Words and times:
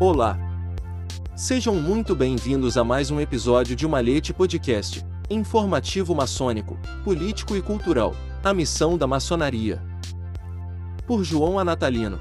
Olá! 0.00 0.36
Sejam 1.36 1.76
muito 1.76 2.16
bem-vindos 2.16 2.76
a 2.76 2.82
mais 2.82 3.12
um 3.12 3.20
episódio 3.20 3.76
de 3.76 3.86
Malhete 3.86 4.34
Podcast, 4.34 5.06
informativo 5.30 6.16
maçônico, 6.16 6.76
político 7.04 7.54
e 7.54 7.62
cultural, 7.62 8.12
a 8.42 8.52
missão 8.52 8.98
da 8.98 9.06
maçonaria. 9.06 9.80
Por 11.06 11.22
João 11.22 11.60
Anatalino. 11.60 12.18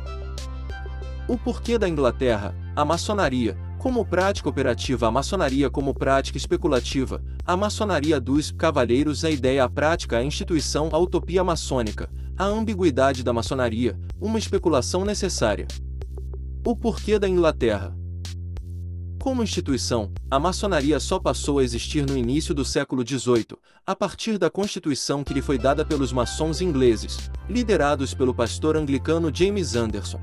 O 1.28 1.36
porquê 1.36 1.80
da 1.80 1.90
Inglaterra, 1.90 2.54
a 2.76 2.86
maçonaria, 2.86 3.58
como 3.80 4.06
prática 4.06 4.48
operativa, 4.48 5.08
a 5.08 5.12
maçonaria 5.12 5.68
como 5.68 5.96
prática 5.96 6.38
especulativa, 6.38 7.24
a 7.44 7.58
maçonaria 7.58 8.22
dos 8.22 8.52
cavalheiros, 8.52 9.26
a 9.26 9.32
ideia, 9.32 9.64
a 9.64 9.70
prática, 9.70 10.20
a 10.20 10.24
instituição, 10.24 10.90
a 10.92 11.00
utopia 11.00 11.44
maçônica, 11.44 12.08
a 12.38 12.46
ambiguidade 12.46 13.24
da 13.24 13.34
maçonaria, 13.34 13.98
uma 14.22 14.38
especulação 14.38 15.04
necessária. 15.04 15.66
O 16.66 16.78
porquê 16.78 17.20
da 17.20 17.28
Inglaterra. 17.28 17.94
Como 19.22 19.44
instituição, 19.44 20.14
a 20.32 20.40
maçonaria 20.40 20.98
só 20.98 21.20
passou 21.20 21.60
a 21.60 21.64
existir 21.64 22.06
no 22.10 22.18
início 22.18 22.56
do 22.56 22.64
século 22.64 23.06
XVIII, 23.06 23.58
a 23.86 23.94
partir 23.94 24.38
da 24.38 24.50
constituição 24.50 25.26
que 25.26 25.34
lhe 25.34 25.42
foi 25.42 25.58
dada 25.58 25.84
pelos 25.84 26.14
maçons 26.14 26.62
ingleses, 26.62 27.30
liderados 27.50 28.14
pelo 28.14 28.34
pastor 28.34 28.78
anglicano 28.78 29.30
James 29.34 29.76
Anderson. 29.76 30.22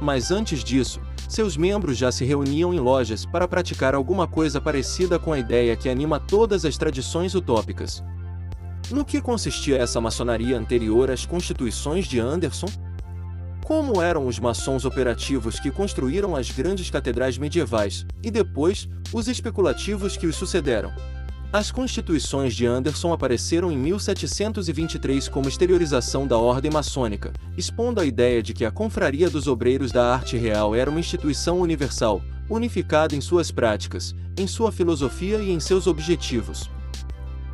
Mas 0.00 0.30
antes 0.30 0.64
disso, 0.64 1.02
seus 1.28 1.54
membros 1.54 1.98
já 1.98 2.10
se 2.10 2.24
reuniam 2.24 2.72
em 2.72 2.80
lojas 2.80 3.26
para 3.26 3.46
praticar 3.46 3.94
alguma 3.94 4.26
coisa 4.26 4.58
parecida 4.58 5.18
com 5.18 5.34
a 5.34 5.38
ideia 5.38 5.76
que 5.76 5.90
anima 5.90 6.18
todas 6.18 6.64
as 6.64 6.78
tradições 6.78 7.34
utópicas. 7.34 8.02
No 8.90 9.04
que 9.04 9.20
consistia 9.20 9.76
essa 9.76 10.00
maçonaria 10.00 10.58
anterior 10.58 11.10
às 11.10 11.26
constituições 11.26 12.06
de 12.06 12.18
Anderson? 12.18 12.68
Como 13.74 14.02
eram 14.02 14.26
os 14.26 14.38
maçons 14.38 14.84
operativos 14.84 15.58
que 15.58 15.70
construíram 15.70 16.36
as 16.36 16.50
grandes 16.50 16.90
catedrais 16.90 17.38
medievais, 17.38 18.04
e 18.22 18.30
depois, 18.30 18.86
os 19.10 19.28
especulativos 19.28 20.14
que 20.14 20.26
os 20.26 20.36
sucederam? 20.36 20.92
As 21.50 21.70
constituições 21.70 22.54
de 22.54 22.66
Anderson 22.66 23.14
apareceram 23.14 23.72
em 23.72 23.78
1723 23.78 25.26
como 25.26 25.48
exteriorização 25.48 26.26
da 26.26 26.36
ordem 26.36 26.70
maçônica, 26.70 27.32
expondo 27.56 27.98
a 27.98 28.04
ideia 28.04 28.42
de 28.42 28.52
que 28.52 28.66
a 28.66 28.70
Confraria 28.70 29.30
dos 29.30 29.46
Obreiros 29.46 29.90
da 29.90 30.12
Arte 30.12 30.36
Real 30.36 30.74
era 30.74 30.90
uma 30.90 31.00
instituição 31.00 31.58
universal, 31.58 32.20
unificada 32.50 33.16
em 33.16 33.22
suas 33.22 33.50
práticas, 33.50 34.14
em 34.36 34.46
sua 34.46 34.70
filosofia 34.70 35.38
e 35.38 35.50
em 35.50 35.58
seus 35.58 35.86
objetivos. 35.86 36.70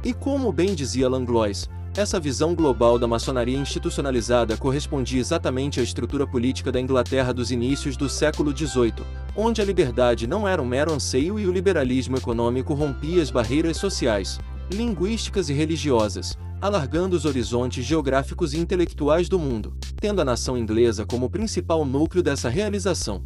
E 0.02 0.12
como 0.12 0.50
bem 0.50 0.74
dizia 0.74 1.08
Langlois, 1.08 1.70
essa 1.96 2.20
visão 2.20 2.54
global 2.54 2.98
da 2.98 3.08
maçonaria 3.08 3.58
institucionalizada 3.58 4.56
correspondia 4.56 5.20
exatamente 5.20 5.80
à 5.80 5.82
estrutura 5.82 6.26
política 6.26 6.70
da 6.70 6.80
Inglaterra 6.80 7.32
dos 7.32 7.50
inícios 7.50 7.96
do 7.96 8.08
século 8.08 8.56
XVIII, 8.56 9.04
onde 9.36 9.60
a 9.60 9.64
liberdade 9.64 10.26
não 10.26 10.46
era 10.46 10.62
um 10.62 10.66
mero 10.66 10.92
anseio 10.92 11.38
e 11.38 11.46
o 11.46 11.52
liberalismo 11.52 12.16
econômico 12.16 12.74
rompia 12.74 13.22
as 13.22 13.30
barreiras 13.30 13.76
sociais, 13.76 14.38
linguísticas 14.72 15.48
e 15.48 15.52
religiosas, 15.52 16.36
alargando 16.60 17.16
os 17.16 17.24
horizontes 17.24 17.84
geográficos 17.84 18.52
e 18.54 18.58
intelectuais 18.58 19.28
do 19.28 19.38
mundo, 19.38 19.76
tendo 20.00 20.20
a 20.20 20.24
nação 20.24 20.56
inglesa 20.56 21.04
como 21.06 21.30
principal 21.30 21.84
núcleo 21.84 22.22
dessa 22.22 22.48
realização. 22.48 23.24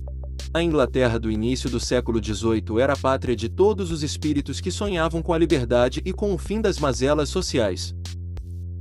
A 0.55 0.62
Inglaterra 0.62 1.18
do 1.18 1.30
início 1.30 1.70
do 1.70 1.80
século 1.80 2.22
XVIII 2.22 2.78
era 2.80 2.92
a 2.92 2.96
pátria 2.96 3.34
de 3.34 3.48
todos 3.48 3.90
os 3.90 4.02
espíritos 4.02 4.60
que 4.60 4.70
sonhavam 4.70 5.22
com 5.22 5.33
a 5.33 5.38
liberdade 5.38 6.02
e 6.05 6.12
com 6.12 6.34
o 6.34 6.38
fim 6.38 6.60
das 6.60 6.78
mazelas 6.78 7.30
sociais. 7.30 7.94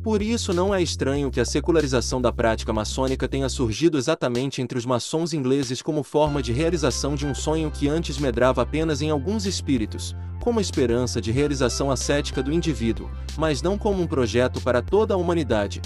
Por 0.03 0.19
isso 0.23 0.51
não 0.51 0.73
é 0.73 0.81
estranho 0.81 1.29
que 1.29 1.39
a 1.39 1.45
secularização 1.45 2.19
da 2.19 2.31
prática 2.31 2.73
maçônica 2.73 3.27
tenha 3.27 3.47
surgido 3.47 3.99
exatamente 3.99 4.59
entre 4.59 4.75
os 4.75 4.83
maçons 4.83 5.31
ingleses 5.31 5.79
como 5.79 6.01
forma 6.01 6.41
de 6.41 6.51
realização 6.51 7.13
de 7.13 7.23
um 7.23 7.35
sonho 7.35 7.69
que 7.69 7.87
antes 7.87 8.17
medrava 8.17 8.63
apenas 8.63 9.03
em 9.03 9.11
alguns 9.11 9.45
espíritos, 9.45 10.15
como 10.41 10.59
esperança 10.59 11.21
de 11.21 11.31
realização 11.31 11.91
ascética 11.91 12.41
do 12.41 12.51
indivíduo, 12.51 13.11
mas 13.37 13.61
não 13.61 13.77
como 13.77 14.01
um 14.01 14.07
projeto 14.07 14.59
para 14.61 14.81
toda 14.81 15.13
a 15.13 15.17
humanidade. 15.17 15.83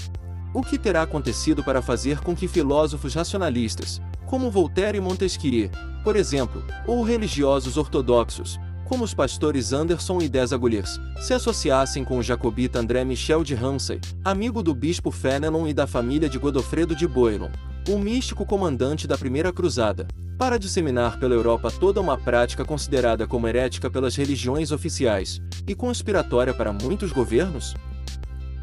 O 0.54 0.62
que 0.62 0.78
terá 0.78 1.02
acontecido 1.02 1.62
para 1.62 1.82
fazer 1.82 2.20
com 2.20 2.34
que 2.34 2.48
filósofos 2.48 3.14
racionalistas, 3.14 4.00
como 4.24 4.50
Voltaire 4.50 4.96
e 4.96 5.00
Montesquieu, 5.00 5.70
por 6.02 6.16
exemplo, 6.16 6.64
ou 6.86 7.02
religiosos 7.02 7.76
ortodoxos, 7.76 8.58
como 8.88 9.04
os 9.04 9.12
pastores 9.12 9.72
Anderson 9.72 10.20
e 10.20 10.28
Desagulhers, 10.28 11.00
se 11.18 11.34
associassem 11.34 12.04
com 12.04 12.18
o 12.18 12.22
jacobita 12.22 12.78
André 12.78 13.04
Michel 13.04 13.42
de 13.42 13.54
Ramsay, 13.54 14.00
amigo 14.24 14.62
do 14.62 14.74
bispo 14.74 15.10
Fenelon 15.10 15.66
e 15.66 15.74
da 15.74 15.86
família 15.86 16.28
de 16.28 16.38
Godofredo 16.38 16.94
de 16.94 17.06
Boilon, 17.06 17.50
o 17.88 17.98
místico 17.98 18.46
comandante 18.46 19.06
da 19.06 19.18
Primeira 19.18 19.52
Cruzada, 19.52 20.06
para 20.38 20.58
disseminar 20.58 21.18
pela 21.18 21.34
Europa 21.34 21.70
toda 21.70 22.00
uma 22.00 22.16
prática 22.16 22.64
considerada 22.64 23.26
como 23.26 23.48
herética 23.48 23.90
pelas 23.90 24.14
religiões 24.14 24.70
oficiais 24.70 25.40
e 25.66 25.74
conspiratória 25.74 26.54
para 26.54 26.72
muitos 26.72 27.10
governos? 27.10 27.74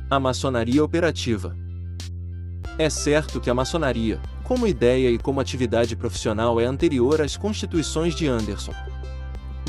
A 0.09 0.19
maçonaria 0.19 0.83
operativa. 0.83 1.57
É 2.77 2.89
certo 2.89 3.41
que 3.41 3.49
a 3.49 3.53
maçonaria, 3.53 4.21
como 4.43 4.67
ideia 4.67 5.09
e 5.09 5.17
como 5.17 5.39
atividade 5.39 5.95
profissional, 5.95 6.61
é 6.61 6.65
anterior 6.65 7.21
às 7.21 7.35
constituições 7.35 8.15
de 8.15 8.27
Anderson. 8.27 8.73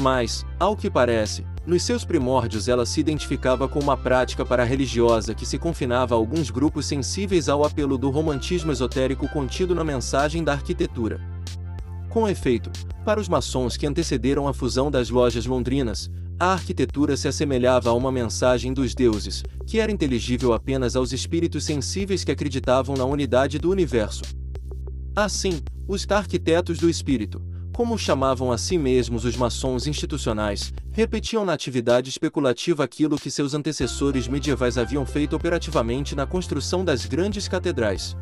Mas, 0.00 0.44
ao 0.58 0.76
que 0.76 0.90
parece, 0.90 1.46
nos 1.66 1.82
seus 1.82 2.04
primórdios 2.04 2.68
ela 2.68 2.84
se 2.84 3.00
identificava 3.00 3.68
com 3.68 3.78
uma 3.78 3.96
prática 3.96 4.44
para-religiosa 4.44 5.34
que 5.34 5.46
se 5.46 5.58
confinava 5.58 6.14
a 6.14 6.18
alguns 6.18 6.50
grupos 6.50 6.86
sensíveis 6.86 7.48
ao 7.48 7.64
apelo 7.64 7.96
do 7.96 8.10
romantismo 8.10 8.70
esotérico 8.70 9.28
contido 9.28 9.74
na 9.74 9.84
mensagem 9.84 10.44
da 10.44 10.52
arquitetura. 10.52 11.20
Com 12.10 12.28
efeito, 12.28 12.70
para 13.04 13.20
os 13.20 13.28
maçons 13.28 13.76
que 13.76 13.86
antecederam 13.86 14.46
a 14.46 14.54
fusão 14.54 14.90
das 14.90 15.10
lojas 15.10 15.46
londrinas, 15.46 16.10
a 16.38 16.52
arquitetura 16.52 17.16
se 17.16 17.28
assemelhava 17.28 17.90
a 17.90 17.94
uma 17.94 18.10
mensagem 18.12 18.72
dos 18.72 18.94
deuses, 18.94 19.42
que 19.66 19.78
era 19.78 19.90
inteligível 19.90 20.52
apenas 20.52 20.96
aos 20.96 21.12
espíritos 21.12 21.64
sensíveis 21.64 22.24
que 22.24 22.32
acreditavam 22.32 22.96
na 22.96 23.04
unidade 23.04 23.58
do 23.58 23.70
universo. 23.70 24.22
Assim, 25.14 25.60
os 25.86 26.06
arquitetos 26.10 26.78
do 26.78 26.90
espírito, 26.90 27.40
como 27.74 27.98
chamavam 27.98 28.52
a 28.52 28.56
si 28.56 28.78
mesmos 28.78 29.24
os 29.24 29.36
maçons 29.36 29.88
institucionais, 29.88 30.72
repetiam 30.92 31.44
na 31.44 31.54
atividade 31.54 32.08
especulativa 32.08 32.84
aquilo 32.84 33.18
que 33.18 33.32
seus 33.32 33.52
antecessores 33.52 34.28
medievais 34.28 34.78
haviam 34.78 35.04
feito 35.04 35.34
operativamente 35.34 36.14
na 36.14 36.24
construção 36.24 36.84
das 36.84 37.04
grandes 37.04 37.48
catedrais. 37.48 38.16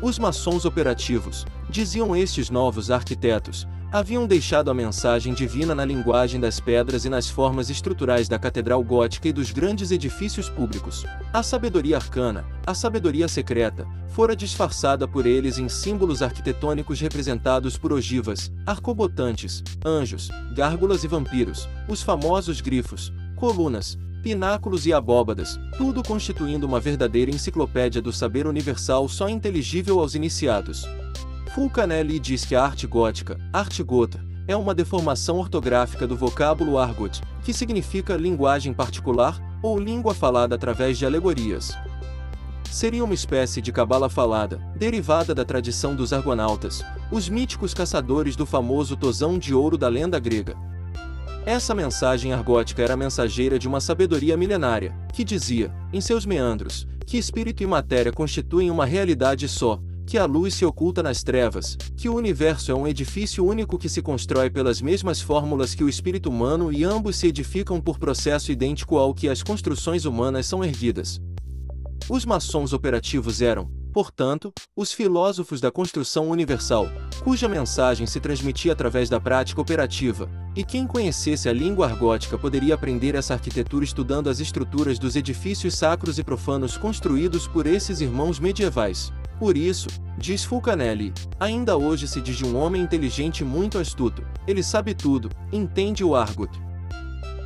Os 0.00 0.20
maçons 0.20 0.64
operativos, 0.64 1.44
diziam 1.68 2.14
estes 2.14 2.48
novos 2.48 2.92
arquitetos, 2.92 3.66
haviam 3.92 4.26
deixado 4.26 4.70
a 4.70 4.74
mensagem 4.74 5.34
divina 5.34 5.74
na 5.74 5.84
linguagem 5.84 6.40
das 6.40 6.60
pedras 6.60 7.04
e 7.04 7.08
nas 7.08 7.28
formas 7.28 7.70
estruturais 7.70 8.28
da 8.28 8.38
catedral 8.38 8.82
gótica 8.84 9.28
e 9.28 9.32
dos 9.32 9.50
grandes 9.50 9.90
edifícios 9.90 10.48
públicos. 10.48 11.04
A 11.32 11.42
sabedoria 11.42 11.96
arcana, 11.96 12.44
a 12.64 12.72
sabedoria 12.72 13.26
secreta, 13.26 13.86
fora 14.08 14.36
disfarçada 14.36 15.08
por 15.08 15.26
eles 15.26 15.58
em 15.58 15.68
símbolos 15.68 16.22
arquitetônicos 16.22 17.00
representados 17.00 17.76
por 17.76 17.92
ogivas, 17.92 18.52
arcobotantes, 18.64 19.62
anjos, 19.84 20.28
gárgulas 20.54 21.02
e 21.02 21.08
vampiros, 21.08 21.68
os 21.88 22.00
famosos 22.00 22.60
grifos, 22.60 23.12
colunas, 23.34 23.98
pináculos 24.22 24.86
e 24.86 24.92
abóbadas, 24.92 25.58
tudo 25.76 26.02
constituindo 26.02 26.66
uma 26.66 26.78
verdadeira 26.78 27.30
enciclopédia 27.30 28.00
do 28.00 28.12
saber 28.12 28.46
universal 28.46 29.08
só 29.08 29.28
inteligível 29.28 29.98
aos 29.98 30.14
iniciados. 30.14 30.86
Fulcanelli 31.54 32.20
diz 32.20 32.44
que 32.44 32.54
a 32.54 32.62
arte 32.62 32.86
gótica, 32.86 33.36
arte 33.52 33.82
gota, 33.82 34.24
é 34.46 34.54
uma 34.54 34.72
deformação 34.72 35.36
ortográfica 35.36 36.06
do 36.06 36.16
vocábulo 36.16 36.78
argot, 36.78 37.20
que 37.42 37.52
significa 37.52 38.16
linguagem 38.16 38.72
particular 38.72 39.40
ou 39.60 39.76
língua 39.76 40.14
falada 40.14 40.54
através 40.54 40.96
de 40.96 41.04
alegorias. 41.04 41.76
Seria 42.70 43.04
uma 43.04 43.14
espécie 43.14 43.60
de 43.60 43.72
cabala 43.72 44.08
falada, 44.08 44.58
derivada 44.76 45.34
da 45.34 45.44
tradição 45.44 45.96
dos 45.96 46.12
argonautas, 46.12 46.84
os 47.10 47.28
míticos 47.28 47.74
caçadores 47.74 48.36
do 48.36 48.46
famoso 48.46 48.96
tosão 48.96 49.36
de 49.36 49.52
ouro 49.52 49.76
da 49.76 49.88
lenda 49.88 50.20
grega. 50.20 50.56
Essa 51.44 51.74
mensagem 51.74 52.32
argótica 52.32 52.80
era 52.80 52.96
mensageira 52.96 53.58
de 53.58 53.66
uma 53.66 53.80
sabedoria 53.80 54.36
milenária, 54.36 54.96
que 55.12 55.24
dizia, 55.24 55.74
em 55.92 56.00
seus 56.00 56.24
meandros, 56.24 56.86
que 57.04 57.18
espírito 57.18 57.64
e 57.64 57.66
matéria 57.66 58.12
constituem 58.12 58.70
uma 58.70 58.86
realidade 58.86 59.48
só, 59.48 59.80
que 60.10 60.18
a 60.18 60.24
luz 60.24 60.54
se 60.54 60.64
oculta 60.64 61.04
nas 61.04 61.22
trevas, 61.22 61.78
que 61.96 62.08
o 62.08 62.16
universo 62.16 62.72
é 62.72 62.74
um 62.74 62.84
edifício 62.84 63.46
único 63.46 63.78
que 63.78 63.88
se 63.88 64.02
constrói 64.02 64.50
pelas 64.50 64.82
mesmas 64.82 65.20
fórmulas 65.20 65.72
que 65.72 65.84
o 65.84 65.88
espírito 65.88 66.28
humano 66.28 66.72
e 66.72 66.82
ambos 66.82 67.14
se 67.14 67.28
edificam 67.28 67.80
por 67.80 67.96
processo 67.96 68.50
idêntico 68.50 68.98
ao 68.98 69.14
que 69.14 69.28
as 69.28 69.40
construções 69.40 70.04
humanas 70.04 70.46
são 70.46 70.64
erguidas. 70.64 71.20
Os 72.08 72.24
maçons 72.24 72.72
operativos 72.72 73.40
eram, 73.40 73.70
portanto, 73.92 74.52
os 74.74 74.92
filósofos 74.92 75.60
da 75.60 75.70
construção 75.70 76.28
universal, 76.28 76.88
cuja 77.22 77.48
mensagem 77.48 78.04
se 78.04 78.18
transmitia 78.18 78.72
através 78.72 79.08
da 79.08 79.20
prática 79.20 79.60
operativa, 79.60 80.28
e 80.56 80.64
quem 80.64 80.88
conhecesse 80.88 81.48
a 81.48 81.52
língua 81.52 81.86
argótica 81.86 82.36
poderia 82.36 82.74
aprender 82.74 83.14
essa 83.14 83.34
arquitetura 83.34 83.84
estudando 83.84 84.28
as 84.28 84.40
estruturas 84.40 84.98
dos 84.98 85.14
edifícios 85.14 85.76
sacros 85.76 86.18
e 86.18 86.24
profanos 86.24 86.76
construídos 86.76 87.46
por 87.46 87.64
esses 87.64 88.00
irmãos 88.00 88.40
medievais. 88.40 89.12
Por 89.40 89.56
isso, 89.56 89.88
diz 90.18 90.44
Fulcanelli, 90.44 91.14
ainda 91.40 91.74
hoje 91.74 92.06
se 92.06 92.20
diz 92.20 92.36
de 92.36 92.44
um 92.44 92.58
homem 92.58 92.82
inteligente 92.82 93.42
muito 93.42 93.78
astuto, 93.78 94.22
ele 94.46 94.62
sabe 94.62 94.92
tudo, 94.92 95.30
entende 95.50 96.04
o 96.04 96.14
argot. 96.14 96.50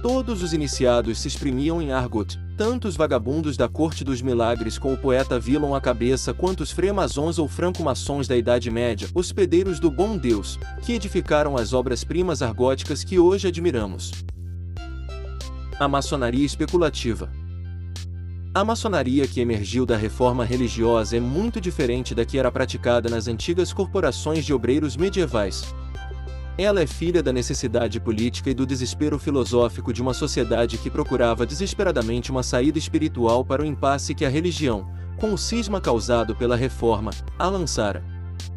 Todos 0.03 0.43
os 0.43 0.53
iniciados 0.53 1.21
se 1.21 1.29
exprimiam 1.29 1.81
em 1.81 1.93
argot, 1.93 2.37
tanto 2.59 2.89
os 2.89 2.97
vagabundos 2.97 3.57
da 3.57 3.69
corte 3.69 4.03
dos 4.03 4.21
milagres 4.21 4.77
com 4.77 4.93
o 4.93 4.97
poeta 4.97 5.39
Vilon 5.39 5.73
à 5.73 5.81
cabeça 5.81 6.35
quanto 6.35 6.65
os 6.65 6.73
fremasons 6.73 7.39
ou 7.39 7.47
franco-maçons 7.47 8.27
da 8.27 8.37
Idade 8.37 8.73
Média, 8.73 9.09
hospedeiros 9.15 9.79
do 9.79 9.89
bom 9.89 10.17
Deus, 10.17 10.59
que 10.83 10.95
edificaram 10.95 11.57
as 11.57 11.73
obras-primas 11.73 12.43
argóticas 12.43 13.05
que 13.05 13.21
hoje 13.21 13.47
admiramos. 13.47 14.11
A 15.79 15.87
maçonaria 15.87 16.45
especulativa 16.45 17.31
a 18.55 18.65
maçonaria 18.65 19.27
que 19.27 19.41
emergiu 19.41 19.85
da 19.85 19.97
reforma 19.97 20.45
religiosa 20.45 21.17
é 21.17 21.21
muito 21.21 21.61
diferente 21.61 22.15
da 22.15 22.25
que 22.25 22.39
era 22.39 22.53
praticada 22.53 23.11
nas 23.11 23.27
antigas 23.27 23.73
corporações 23.73 24.45
de 24.45 24.55
obreiros 24.55 24.97
medievais. 24.97 25.75
Ela 26.57 26.81
é 26.81 26.87
filha 26.87 27.21
da 27.21 27.33
necessidade 27.33 27.99
política 27.99 28.49
e 28.49 28.55
do 28.55 28.65
desespero 28.65 29.19
filosófico 29.19 29.93
de 29.93 30.01
uma 30.01 30.15
sociedade 30.15 30.79
que 30.79 30.89
procurava 30.89 31.45
desesperadamente 31.45 32.31
uma 32.31 32.45
saída 32.45 32.79
espiritual 32.79 33.45
para 33.45 33.61
o 33.61 33.67
impasse 33.67 34.15
que 34.15 34.25
a 34.25 34.29
religião, 34.29 34.87
com 35.17 35.35
o 35.35 35.39
cisma 35.39 35.81
causado 35.81 36.33
pela 36.37 36.55
reforma, 36.55 37.11
a 37.37 37.49
lançara. 37.49 38.14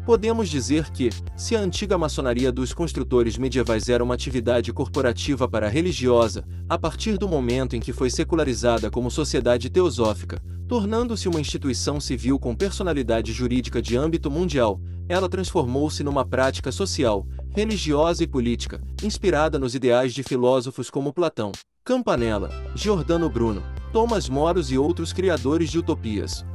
Podemos 0.08 0.48
dizer 0.48 0.90
que, 0.90 1.10
se 1.36 1.54
a 1.54 1.60
antiga 1.60 1.98
maçonaria 1.98 2.50
dos 2.50 2.72
construtores 2.72 3.36
medievais 3.36 3.90
era 3.90 4.02
uma 4.02 4.14
atividade 4.14 4.72
corporativa 4.72 5.46
para 5.46 5.68
religiosa, 5.68 6.46
a 6.66 6.78
partir 6.78 7.18
do 7.18 7.28
momento 7.28 7.76
em 7.76 7.80
que 7.80 7.92
foi 7.92 8.08
secularizada 8.08 8.90
como 8.90 9.10
sociedade 9.10 9.68
teosófica, 9.68 10.42
tornando-se 10.66 11.28
uma 11.28 11.38
instituição 11.38 12.00
civil 12.00 12.38
com 12.38 12.56
personalidade 12.56 13.34
jurídica 13.34 13.82
de 13.82 13.98
âmbito 13.98 14.30
mundial, 14.30 14.80
ela 15.10 15.28
transformou-se 15.28 16.02
numa 16.02 16.24
prática 16.24 16.72
social, 16.72 17.26
religiosa 17.50 18.24
e 18.24 18.26
política, 18.26 18.80
inspirada 19.02 19.58
nos 19.58 19.74
ideais 19.74 20.14
de 20.14 20.22
filósofos 20.22 20.88
como 20.88 21.12
Platão, 21.12 21.52
Campanella, 21.84 22.48
Giordano 22.74 23.28
Bruno, 23.28 23.62
Thomas 23.92 24.26
Moros 24.26 24.70
e 24.70 24.78
outros 24.78 25.12
criadores 25.12 25.70
de 25.70 25.78
utopias. 25.78 26.46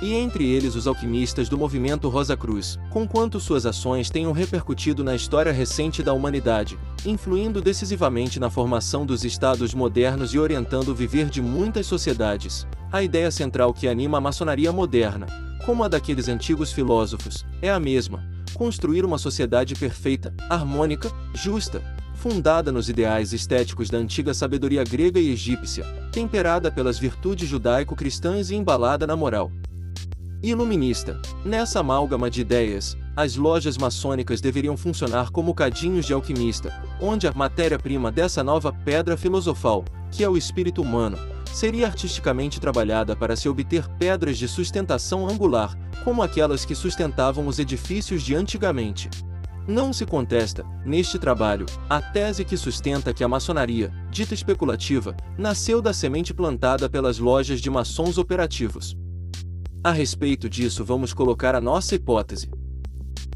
E 0.00 0.12
entre 0.12 0.44
eles 0.44 0.74
os 0.74 0.86
alquimistas 0.86 1.48
do 1.48 1.56
movimento 1.56 2.10
Rosa 2.10 2.36
Cruz, 2.36 2.78
conquanto 2.90 3.40
suas 3.40 3.64
ações 3.64 4.10
tenham 4.10 4.30
repercutido 4.30 5.02
na 5.02 5.14
história 5.14 5.50
recente 5.50 6.02
da 6.02 6.12
humanidade, 6.12 6.78
influindo 7.04 7.62
decisivamente 7.62 8.38
na 8.38 8.50
formação 8.50 9.06
dos 9.06 9.24
estados 9.24 9.72
modernos 9.72 10.34
e 10.34 10.38
orientando 10.38 10.88
o 10.90 10.94
viver 10.94 11.30
de 11.30 11.40
muitas 11.40 11.86
sociedades. 11.86 12.66
A 12.92 13.02
ideia 13.02 13.30
central 13.30 13.72
que 13.72 13.88
anima 13.88 14.18
a 14.18 14.20
maçonaria 14.20 14.70
moderna, 14.70 15.26
como 15.64 15.82
a 15.82 15.88
daqueles 15.88 16.28
antigos 16.28 16.72
filósofos, 16.72 17.46
é 17.62 17.70
a 17.70 17.80
mesma: 17.80 18.22
construir 18.52 19.02
uma 19.02 19.16
sociedade 19.16 19.74
perfeita, 19.74 20.34
harmônica, 20.50 21.10
justa, 21.32 21.82
fundada 22.14 22.70
nos 22.70 22.90
ideais 22.90 23.32
estéticos 23.32 23.88
da 23.88 23.96
antiga 23.96 24.34
sabedoria 24.34 24.84
grega 24.84 25.18
e 25.18 25.30
egípcia, 25.30 25.84
temperada 26.12 26.70
pelas 26.70 26.98
virtudes 26.98 27.48
judaico-cristãs 27.48 28.50
e 28.50 28.56
embalada 28.56 29.06
na 29.06 29.16
moral 29.16 29.50
iluminista. 30.42 31.20
Nessa 31.44 31.80
amálgama 31.80 32.30
de 32.30 32.40
ideias, 32.40 32.96
as 33.16 33.36
lojas 33.36 33.78
maçônicas 33.78 34.40
deveriam 34.40 34.76
funcionar 34.76 35.30
como 35.30 35.54
cadinhos 35.54 36.04
de 36.04 36.12
alquimista, 36.12 36.72
onde 37.00 37.26
a 37.26 37.32
matéria-prima 37.32 38.12
dessa 38.12 38.44
nova 38.44 38.72
pedra 38.72 39.16
filosofal, 39.16 39.84
que 40.10 40.22
é 40.22 40.28
o 40.28 40.36
espírito 40.36 40.82
humano, 40.82 41.18
seria 41.52 41.86
artisticamente 41.86 42.60
trabalhada 42.60 43.16
para 43.16 43.34
se 43.34 43.48
obter 43.48 43.88
pedras 43.98 44.36
de 44.36 44.46
sustentação 44.46 45.26
angular, 45.26 45.74
como 46.04 46.22
aquelas 46.22 46.64
que 46.64 46.74
sustentavam 46.74 47.46
os 47.46 47.58
edifícios 47.58 48.22
de 48.22 48.34
antigamente. 48.34 49.08
Não 49.66 49.92
se 49.92 50.06
contesta, 50.06 50.64
neste 50.84 51.18
trabalho, 51.18 51.66
a 51.90 52.00
tese 52.00 52.44
que 52.44 52.56
sustenta 52.56 53.12
que 53.12 53.24
a 53.24 53.28
maçonaria, 53.28 53.92
dita 54.10 54.32
especulativa, 54.32 55.16
nasceu 55.36 55.82
da 55.82 55.92
semente 55.92 56.32
plantada 56.32 56.88
pelas 56.88 57.18
lojas 57.18 57.60
de 57.60 57.68
maçons 57.68 58.16
operativos. 58.16 58.96
A 59.86 59.92
respeito 59.92 60.50
disso, 60.50 60.84
vamos 60.84 61.14
colocar 61.14 61.54
a 61.54 61.60
nossa 61.60 61.94
hipótese. 61.94 62.50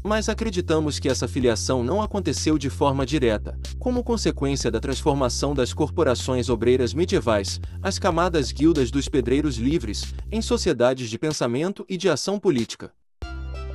Mas 0.03 0.27
acreditamos 0.27 0.99
que 0.99 1.07
essa 1.07 1.25
filiação 1.25 1.81
não 1.81 2.01
aconteceu 2.01 2.57
de 2.57 2.69
forma 2.69 3.05
direta, 3.05 3.57
como 3.79 4.03
consequência 4.03 4.69
da 4.69 4.77
transformação 4.77 5.53
das 5.53 5.73
corporações 5.73 6.49
obreiras 6.49 6.93
medievais, 6.93 7.61
as 7.81 7.97
camadas 7.97 8.51
guildas 8.51 8.91
dos 8.91 9.07
pedreiros 9.07 9.55
livres, 9.55 10.13
em 10.29 10.41
sociedades 10.41 11.09
de 11.09 11.17
pensamento 11.17 11.85
e 11.87 11.95
de 11.95 12.09
ação 12.09 12.37
política. 12.37 12.91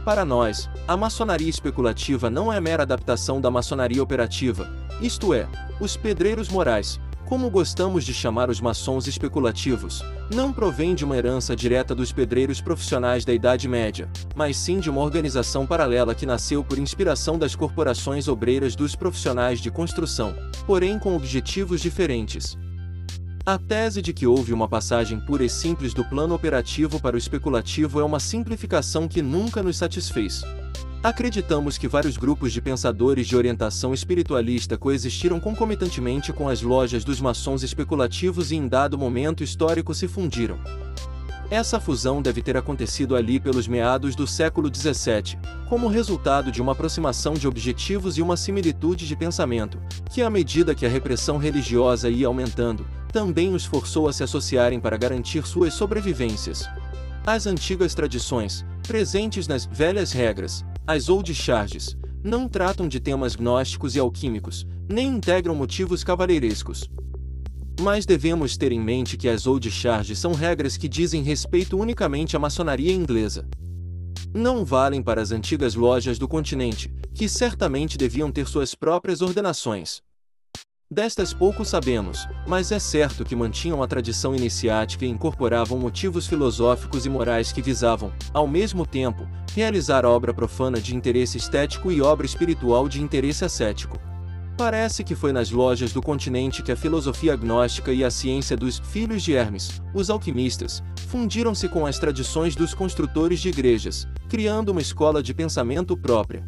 Para 0.04 0.22
nós, 0.22 0.68
a 0.86 0.98
maçonaria 0.98 1.48
especulativa 1.48 2.28
não 2.28 2.52
é 2.52 2.60
mera 2.60 2.82
adaptação 2.82 3.40
da 3.40 3.50
maçonaria 3.50 4.02
operativa, 4.02 4.70
isto 5.00 5.32
é, 5.32 5.48
os 5.80 5.96
pedreiros 5.96 6.50
morais, 6.50 7.00
como 7.26 7.50
gostamos 7.50 8.04
de 8.04 8.14
chamar 8.14 8.48
os 8.48 8.60
maçons 8.60 9.08
especulativos, 9.08 10.02
não 10.32 10.52
provém 10.52 10.94
de 10.94 11.04
uma 11.04 11.16
herança 11.16 11.56
direta 11.56 11.92
dos 11.92 12.12
pedreiros 12.12 12.60
profissionais 12.60 13.24
da 13.24 13.34
Idade 13.34 13.68
Média, 13.68 14.08
mas 14.34 14.56
sim 14.56 14.78
de 14.78 14.88
uma 14.88 15.00
organização 15.00 15.66
paralela 15.66 16.14
que 16.14 16.24
nasceu 16.24 16.62
por 16.62 16.78
inspiração 16.78 17.36
das 17.36 17.56
corporações 17.56 18.28
obreiras 18.28 18.76
dos 18.76 18.94
profissionais 18.94 19.60
de 19.60 19.72
construção, 19.72 20.34
porém 20.66 21.00
com 21.00 21.16
objetivos 21.16 21.80
diferentes. 21.80 22.56
A 23.44 23.58
tese 23.58 24.00
de 24.02 24.12
que 24.12 24.26
houve 24.26 24.52
uma 24.52 24.68
passagem 24.68 25.20
pura 25.20 25.44
e 25.44 25.48
simples 25.48 25.94
do 25.94 26.04
plano 26.04 26.34
operativo 26.34 27.00
para 27.00 27.16
o 27.16 27.18
especulativo 27.18 28.00
é 28.00 28.04
uma 28.04 28.18
simplificação 28.18 29.06
que 29.06 29.22
nunca 29.22 29.62
nos 29.62 29.76
satisfez. 29.76 30.42
Acreditamos 31.06 31.78
que 31.78 31.86
vários 31.86 32.16
grupos 32.16 32.52
de 32.52 32.60
pensadores 32.60 33.28
de 33.28 33.36
orientação 33.36 33.94
espiritualista 33.94 34.76
coexistiram 34.76 35.38
concomitantemente 35.38 36.32
com 36.32 36.48
as 36.48 36.62
lojas 36.62 37.04
dos 37.04 37.20
maçons 37.20 37.62
especulativos 37.62 38.50
e 38.50 38.56
em 38.56 38.66
dado 38.66 38.98
momento 38.98 39.44
histórico 39.44 39.94
se 39.94 40.08
fundiram. 40.08 40.58
Essa 41.48 41.78
fusão 41.78 42.20
deve 42.20 42.42
ter 42.42 42.56
acontecido 42.56 43.14
ali 43.14 43.38
pelos 43.38 43.68
meados 43.68 44.16
do 44.16 44.26
século 44.26 44.68
XVII, 44.68 45.38
como 45.68 45.86
resultado 45.86 46.50
de 46.50 46.60
uma 46.60 46.72
aproximação 46.72 47.34
de 47.34 47.46
objetivos 47.46 48.18
e 48.18 48.22
uma 48.22 48.36
similitude 48.36 49.06
de 49.06 49.14
pensamento, 49.14 49.78
que 50.10 50.22
à 50.22 50.28
medida 50.28 50.74
que 50.74 50.84
a 50.84 50.88
repressão 50.88 51.38
religiosa 51.38 52.10
ia 52.10 52.26
aumentando, 52.26 52.84
também 53.12 53.54
os 53.54 53.64
forçou 53.64 54.08
a 54.08 54.12
se 54.12 54.24
associarem 54.24 54.80
para 54.80 54.96
garantir 54.96 55.46
suas 55.46 55.72
sobrevivências. 55.72 56.68
As 57.24 57.46
antigas 57.46 57.94
tradições, 57.94 58.64
presentes 58.88 59.46
nas 59.46 59.66
velhas 59.66 60.10
regras, 60.10 60.64
as 60.86 61.08
old 61.08 61.34
charges, 61.34 61.96
não 62.22 62.48
tratam 62.48 62.86
de 62.86 63.00
temas 63.00 63.34
gnósticos 63.34 63.96
e 63.96 63.98
alquímicos, 63.98 64.64
nem 64.88 65.08
integram 65.08 65.52
motivos 65.52 66.04
cavaleirescos. 66.04 66.88
Mas 67.80 68.06
devemos 68.06 68.56
ter 68.56 68.70
em 68.70 68.80
mente 68.80 69.16
que 69.16 69.28
as 69.28 69.48
old 69.48 69.68
charges 69.68 70.18
são 70.18 70.32
regras 70.32 70.76
que 70.76 70.88
dizem 70.88 71.22
respeito 71.22 71.76
unicamente 71.76 72.36
à 72.36 72.38
maçonaria 72.38 72.92
inglesa. 72.92 73.48
Não 74.32 74.64
valem 74.64 75.02
para 75.02 75.20
as 75.20 75.32
antigas 75.32 75.74
lojas 75.74 76.20
do 76.20 76.28
continente, 76.28 76.94
que 77.12 77.28
certamente 77.28 77.98
deviam 77.98 78.30
ter 78.30 78.46
suas 78.46 78.72
próprias 78.72 79.20
ordenações. 79.20 80.05
Destas 80.88 81.34
pouco 81.34 81.64
sabemos, 81.64 82.28
mas 82.46 82.70
é 82.70 82.78
certo 82.78 83.24
que 83.24 83.34
mantinham 83.34 83.82
a 83.82 83.88
tradição 83.88 84.36
iniciática 84.36 85.04
e 85.04 85.08
incorporavam 85.08 85.76
motivos 85.76 86.28
filosóficos 86.28 87.04
e 87.04 87.10
morais 87.10 87.50
que 87.50 87.60
visavam, 87.60 88.12
ao 88.32 88.46
mesmo 88.46 88.86
tempo, 88.86 89.26
realizar 89.52 90.04
obra 90.04 90.32
profana 90.32 90.80
de 90.80 90.94
interesse 90.94 91.38
estético 91.38 91.90
e 91.90 92.00
obra 92.00 92.24
espiritual 92.24 92.88
de 92.88 93.02
interesse 93.02 93.44
ascético. 93.44 93.98
Parece 94.56 95.02
que 95.02 95.16
foi 95.16 95.32
nas 95.32 95.50
lojas 95.50 95.92
do 95.92 96.00
continente 96.00 96.62
que 96.62 96.70
a 96.70 96.76
filosofia 96.76 97.34
gnóstica 97.34 97.92
e 97.92 98.04
a 98.04 98.10
ciência 98.10 98.56
dos 98.56 98.78
filhos 98.78 99.24
de 99.24 99.34
Hermes, 99.34 99.82
os 99.92 100.08
alquimistas, 100.08 100.84
fundiram-se 101.08 101.68
com 101.68 101.84
as 101.84 101.98
tradições 101.98 102.54
dos 102.54 102.74
construtores 102.74 103.40
de 103.40 103.48
igrejas, 103.48 104.06
criando 104.28 104.68
uma 104.68 104.80
escola 104.80 105.20
de 105.20 105.34
pensamento 105.34 105.96
própria. 105.96 106.46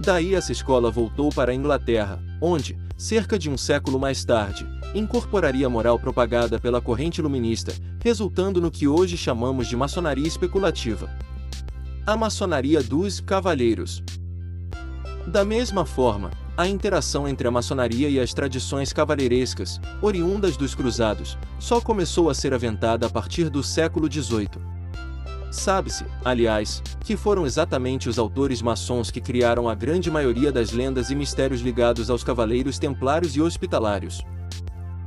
Daí 0.00 0.34
essa 0.34 0.50
escola 0.50 0.90
voltou 0.90 1.30
para 1.30 1.52
a 1.52 1.54
Inglaterra, 1.54 2.20
onde, 2.42 2.76
cerca 2.96 3.38
de 3.38 3.50
um 3.50 3.56
século 3.56 3.98
mais 3.98 4.24
tarde, 4.24 4.66
incorporaria 4.94 5.66
a 5.66 5.70
moral 5.70 5.98
propagada 5.98 6.58
pela 6.58 6.80
corrente 6.80 7.18
iluminista, 7.18 7.74
resultando 8.02 8.60
no 8.60 8.70
que 8.70 8.86
hoje 8.86 9.16
chamamos 9.16 9.66
de 9.66 9.76
maçonaria 9.76 10.26
especulativa. 10.26 11.10
A 12.06 12.16
maçonaria 12.16 12.82
dos 12.82 13.20
cavalheiros. 13.20 14.02
Da 15.26 15.44
mesma 15.44 15.84
forma, 15.84 16.30
a 16.56 16.68
interação 16.68 17.26
entre 17.26 17.48
a 17.48 17.50
maçonaria 17.50 18.08
e 18.08 18.20
as 18.20 18.32
tradições 18.32 18.92
cavalheirescas, 18.92 19.80
oriundas 20.00 20.56
dos 20.56 20.74
cruzados, 20.74 21.36
só 21.58 21.80
começou 21.80 22.30
a 22.30 22.34
ser 22.34 22.54
aventada 22.54 23.06
a 23.06 23.10
partir 23.10 23.50
do 23.50 23.62
século 23.62 24.10
XVIII. 24.10 24.73
Sabe-se, 25.54 26.04
aliás, 26.24 26.82
que 27.04 27.16
foram 27.16 27.46
exatamente 27.46 28.08
os 28.08 28.18
autores 28.18 28.60
maçons 28.60 29.08
que 29.08 29.20
criaram 29.20 29.68
a 29.68 29.74
grande 29.74 30.10
maioria 30.10 30.50
das 30.50 30.72
lendas 30.72 31.10
e 31.10 31.14
mistérios 31.14 31.60
ligados 31.60 32.10
aos 32.10 32.24
cavaleiros 32.24 32.76
templários 32.76 33.36
e 33.36 33.40
hospitalários. 33.40 34.20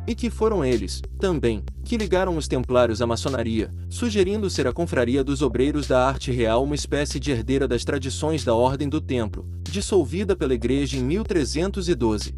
e 0.07 0.15
que 0.15 0.29
foram 0.29 0.63
eles, 0.63 1.01
também, 1.19 1.61
que 1.83 1.97
ligaram 1.97 2.37
os 2.37 2.47
templários 2.47 3.01
à 3.01 3.05
maçonaria, 3.05 3.73
sugerindo 3.89 4.49
ser 4.49 4.65
a 4.65 4.71
confraria 4.71 5.21
dos 5.21 5.41
obreiros 5.41 5.85
da 5.85 6.07
arte 6.07 6.31
real 6.31 6.63
uma 6.63 6.75
espécie 6.75 7.19
de 7.19 7.29
herdeira 7.29 7.67
das 7.67 7.83
tradições 7.83 8.41
da 8.45 8.55
Ordem 8.55 8.87
do 8.87 9.01
Templo, 9.01 9.45
dissolvida 9.69 10.33
pela 10.33 10.53
Igreja 10.53 10.95
em 10.95 11.03
1312. 11.03 12.33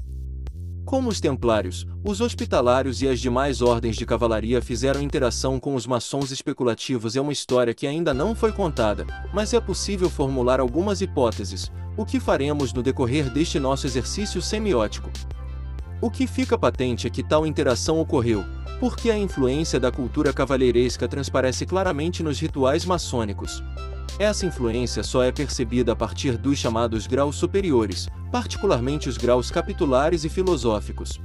Como 0.89 1.07
os 1.07 1.21
templários, 1.21 1.85
os 2.03 2.19
hospitalários 2.19 3.03
e 3.03 3.07
as 3.07 3.19
demais 3.19 3.61
ordens 3.61 3.95
de 3.95 4.07
cavalaria 4.07 4.59
fizeram 4.59 4.99
interação 4.99 5.59
com 5.59 5.75
os 5.75 5.85
maçons 5.85 6.31
especulativos 6.31 7.15
é 7.15 7.21
uma 7.21 7.31
história 7.31 7.75
que 7.75 7.85
ainda 7.85 8.11
não 8.11 8.33
foi 8.33 8.51
contada, 8.51 9.05
mas 9.31 9.53
é 9.53 9.59
possível 9.59 10.09
formular 10.09 10.59
algumas 10.59 10.99
hipóteses, 10.99 11.71
o 11.95 12.03
que 12.03 12.19
faremos 12.19 12.73
no 12.73 12.81
decorrer 12.81 13.31
deste 13.31 13.59
nosso 13.59 13.85
exercício 13.85 14.41
semiótico. 14.41 15.11
O 16.01 16.09
que 16.09 16.25
fica 16.25 16.57
patente 16.57 17.05
é 17.05 17.09
que 17.11 17.21
tal 17.21 17.45
interação 17.45 17.99
ocorreu, 17.99 18.43
porque 18.79 19.11
a 19.11 19.17
influência 19.17 19.79
da 19.79 19.91
cultura 19.91 20.33
cavalheiresca 20.33 21.07
transparece 21.07 21.67
claramente 21.67 22.23
nos 22.23 22.39
rituais 22.39 22.83
maçônicos. 22.83 23.63
Essa 24.19 24.45
influência 24.45 25.01
só 25.01 25.23
é 25.23 25.31
percebida 25.31 25.93
a 25.93 25.95
partir 25.95 26.37
dos 26.37 26.59
chamados 26.59 27.07
graus 27.07 27.37
superiores, 27.37 28.09
particularmente 28.29 29.07
os 29.07 29.15
graus 29.15 29.49
capitulares 29.49 30.25
e 30.25 30.29
filosóficos. 30.29 31.21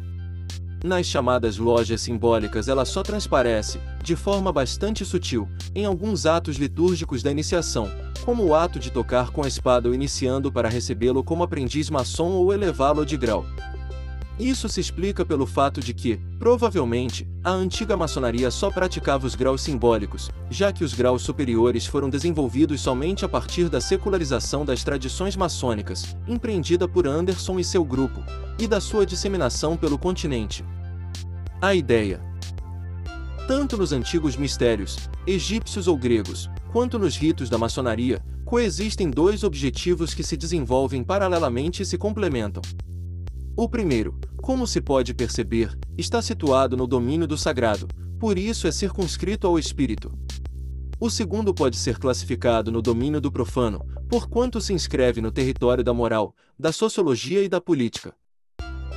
Nas 0.85 1.05
chamadas 1.05 1.59
lojas 1.59 2.03
simbólicas 2.03 2.69
ela 2.69 2.85
só 2.85 3.03
transparece, 3.03 3.81
de 4.01 4.15
forma 4.15 4.53
bastante 4.53 5.05
sutil, 5.05 5.49
em 5.75 5.85
alguns 5.85 6.25
atos 6.25 6.55
litúrgicos 6.55 7.21
da 7.21 7.33
iniciação, 7.33 7.91
como 8.25 8.45
o 8.45 8.55
ato 8.55 8.79
de 8.79 8.93
tocar 8.93 9.31
com 9.31 9.43
a 9.43 9.49
espada 9.49 9.89
o 9.89 9.95
iniciando 9.95 10.53
para 10.53 10.69
recebê-lo 10.69 11.25
como 11.25 11.43
aprendiz 11.43 11.91
maçom 11.91 12.31
ou 12.31 12.53
elevá-lo 12.53 13.05
de 13.05 13.17
grau. 13.17 13.45
Isso 14.39 14.69
se 14.69 14.81
explica 14.81 15.25
pelo 15.25 15.47
fato 15.47 15.81
de 15.81 15.95
que, 15.95 16.17
provavelmente, 16.41 17.27
a 17.43 17.51
antiga 17.51 17.97
maçonaria 17.97 18.51
só 18.51 18.69
praticava 18.69 19.27
os 19.27 19.37
graus 19.37 19.63
simbólicos, 19.63 20.29
já 20.51 20.73
que 20.73 20.83
os 20.83 20.93
graus 20.93 21.23
superiores 21.23 21.87
foram 21.87 22.11
desenvolvidos 22.11 22.81
somente 22.81 23.25
a 23.25 23.29
partir 23.29 23.69
da 23.69 23.81
secularização 23.81 24.65
das 24.65 24.83
tradições 24.83 25.37
maçônicas, 25.37 26.17
empreendida 26.27 26.89
por 26.89 27.07
Anderson 27.07 27.61
e 27.61 27.65
seu 27.65 27.85
grupo, 27.85 28.25
e 28.59 28.67
da 28.67 28.81
sua 28.81 29.07
disseminação 29.07 29.77
pelo 29.77 29.97
continente. 29.97 30.65
A 31.63 31.73
ideia. 31.73 32.21
Tanto 33.47 33.77
nos 33.77 33.93
antigos 33.93 34.37
mistérios, 34.37 35.09
egípcios 35.29 35.87
ou 35.87 35.97
gregos, 35.97 36.51
quanto 36.73 36.99
nos 36.99 37.17
ritos 37.17 37.49
da 37.49 37.57
maçonaria, 37.57 38.21
coexistem 38.45 39.11
dois 39.11 39.45
objetivos 39.45 40.13
que 40.13 40.25
se 40.25 40.37
desenvolvem 40.37 41.05
paralelamente 41.05 41.83
e 41.83 41.87
se 41.87 41.97
complementam. 41.97 42.63
O 43.57 43.69
primeiro, 43.69 44.19
como 44.43 44.67
se 44.67 44.81
pode 44.81 45.15
perceber, 45.15 45.79
está 45.97 46.21
situado 46.21 46.77
no 46.77 46.89
domínio 46.89 47.25
do 47.25 47.39
sagrado, 47.39 47.87
por 48.19 48.37
isso 48.37 48.67
é 48.67 48.73
circunscrito 48.73 49.47
ao 49.47 49.57
espírito. 49.57 50.13
O 50.99 51.09
segundo 51.09 51.55
pode 51.55 51.77
ser 51.77 51.99
classificado 51.99 52.73
no 52.73 52.83
domínio 52.83 53.21
do 53.21 53.31
profano, 53.31 53.87
porquanto 54.09 54.61
se 54.61 54.73
inscreve 54.73 55.21
no 55.21 55.31
território 55.31 55.85
da 55.85 55.95
moral, 55.95 56.35
da 56.59 56.73
sociologia 56.73 57.45
e 57.45 57.49
da 57.49 57.61
política. 57.61 58.13